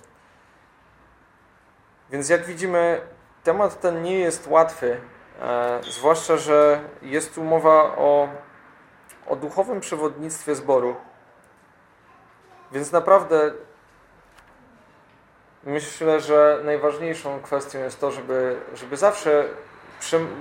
Więc 2.10 2.30
jak 2.30 2.46
widzimy, 2.46 3.02
temat 3.44 3.82
ten 3.82 4.02
nie 4.02 4.20
jest 4.20 4.48
łatwy, 4.48 5.02
e, 5.42 5.80
zwłaszcza, 5.84 6.38
że 6.38 6.82
jest 7.02 7.36
tu 7.36 7.44
mowa 7.44 7.84
o, 7.98 8.30
o 9.28 9.36
duchowym 9.36 9.80
przewodnictwie 9.80 10.56
zboru. 10.56 10.96
Więc 12.72 12.92
naprawdę 12.92 13.52
Myślę, 15.64 16.20
że 16.20 16.62
najważniejszą 16.64 17.42
kwestią 17.42 17.80
jest 17.80 18.00
to, 18.00 18.12
żeby, 18.12 18.60
żeby 18.76 18.98
zawsze 18.98 19.46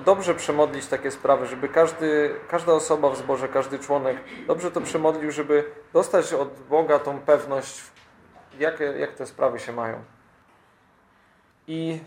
dobrze 0.05 0.35
przemodlić 0.35 0.87
takie 0.87 1.11
sprawy, 1.11 1.47
żeby 1.47 1.69
każdy, 1.69 2.35
każda 2.49 2.73
osoba 2.73 3.11
w 3.11 3.17
zborze, 3.17 3.49
każdy 3.49 3.79
członek 3.79 4.17
dobrze 4.47 4.71
to 4.71 4.81
przemodlił, 4.81 5.31
żeby 5.31 5.65
dostać 5.93 6.33
od 6.33 6.61
Boga 6.69 6.99
tą 6.99 7.21
pewność, 7.21 7.81
jak, 8.59 8.81
jak 8.99 9.15
te 9.15 9.27
sprawy 9.27 9.59
się 9.59 9.73
mają. 9.73 10.05
I 11.67 12.01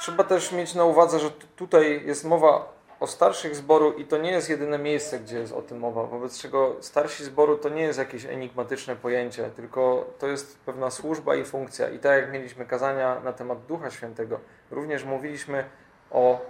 trzeba 0.00 0.24
też 0.24 0.52
mieć 0.52 0.74
na 0.74 0.84
uwadze, 0.84 1.18
że 1.18 1.30
tutaj 1.30 2.02
jest 2.06 2.24
mowa 2.24 2.77
o 3.00 3.06
starszych 3.06 3.56
zboru 3.56 3.92
i 3.92 4.04
to 4.04 4.18
nie 4.18 4.30
jest 4.30 4.50
jedyne 4.50 4.78
miejsce, 4.78 5.18
gdzie 5.18 5.38
jest 5.38 5.52
o 5.52 5.62
tym 5.62 5.78
mowa, 5.78 6.04
wobec 6.04 6.38
czego 6.40 6.76
starsi 6.80 7.24
zboru 7.24 7.58
to 7.58 7.68
nie 7.68 7.82
jest 7.82 7.98
jakieś 7.98 8.24
enigmatyczne 8.24 8.96
pojęcie, 8.96 9.50
tylko 9.56 10.06
to 10.18 10.26
jest 10.26 10.58
pewna 10.58 10.90
służba 10.90 11.34
i 11.36 11.44
funkcja. 11.44 11.88
I 11.88 11.98
tak 11.98 12.22
jak 12.22 12.32
mieliśmy 12.32 12.64
kazania 12.64 13.20
na 13.20 13.32
temat 13.32 13.66
Ducha 13.66 13.90
Świętego, 13.90 14.40
również 14.70 15.04
mówiliśmy 15.04 15.64
o 16.10 16.40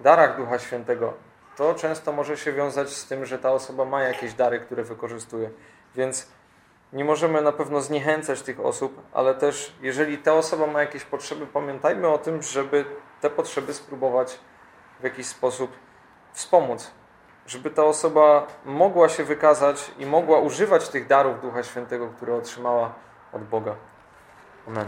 darach 0.00 0.36
Ducha 0.36 0.58
Świętego. 0.58 1.12
To 1.56 1.74
często 1.74 2.12
może 2.12 2.36
się 2.36 2.52
wiązać 2.52 2.90
z 2.90 3.06
tym, 3.06 3.26
że 3.26 3.38
ta 3.38 3.52
osoba 3.52 3.84
ma 3.84 4.02
jakieś 4.02 4.34
dary, 4.34 4.60
które 4.60 4.82
wykorzystuje. 4.84 5.50
Więc 5.94 6.28
nie 6.92 7.04
możemy 7.04 7.42
na 7.42 7.52
pewno 7.52 7.80
zniechęcać 7.80 8.42
tych 8.42 8.60
osób, 8.60 9.02
ale 9.12 9.34
też 9.34 9.74
jeżeli 9.82 10.18
ta 10.18 10.34
osoba 10.34 10.66
ma 10.66 10.80
jakieś 10.80 11.04
potrzeby, 11.04 11.46
pamiętajmy 11.46 12.08
o 12.08 12.18
tym, 12.18 12.42
żeby 12.42 12.84
te 13.20 13.30
potrzeby 13.30 13.74
spróbować 13.74 14.38
w 15.00 15.04
jakiś 15.04 15.26
sposób 15.26 15.72
wspomóc, 16.32 16.90
żeby 17.46 17.70
ta 17.70 17.84
osoba 17.84 18.46
mogła 18.64 19.08
się 19.08 19.24
wykazać 19.24 19.90
i 19.98 20.06
mogła 20.06 20.38
używać 20.38 20.88
tych 20.88 21.06
darów 21.06 21.40
Ducha 21.40 21.62
Świętego, 21.62 22.08
które 22.08 22.34
otrzymała 22.34 22.92
od 23.32 23.44
Boga. 23.44 23.74
Amen. 24.68 24.86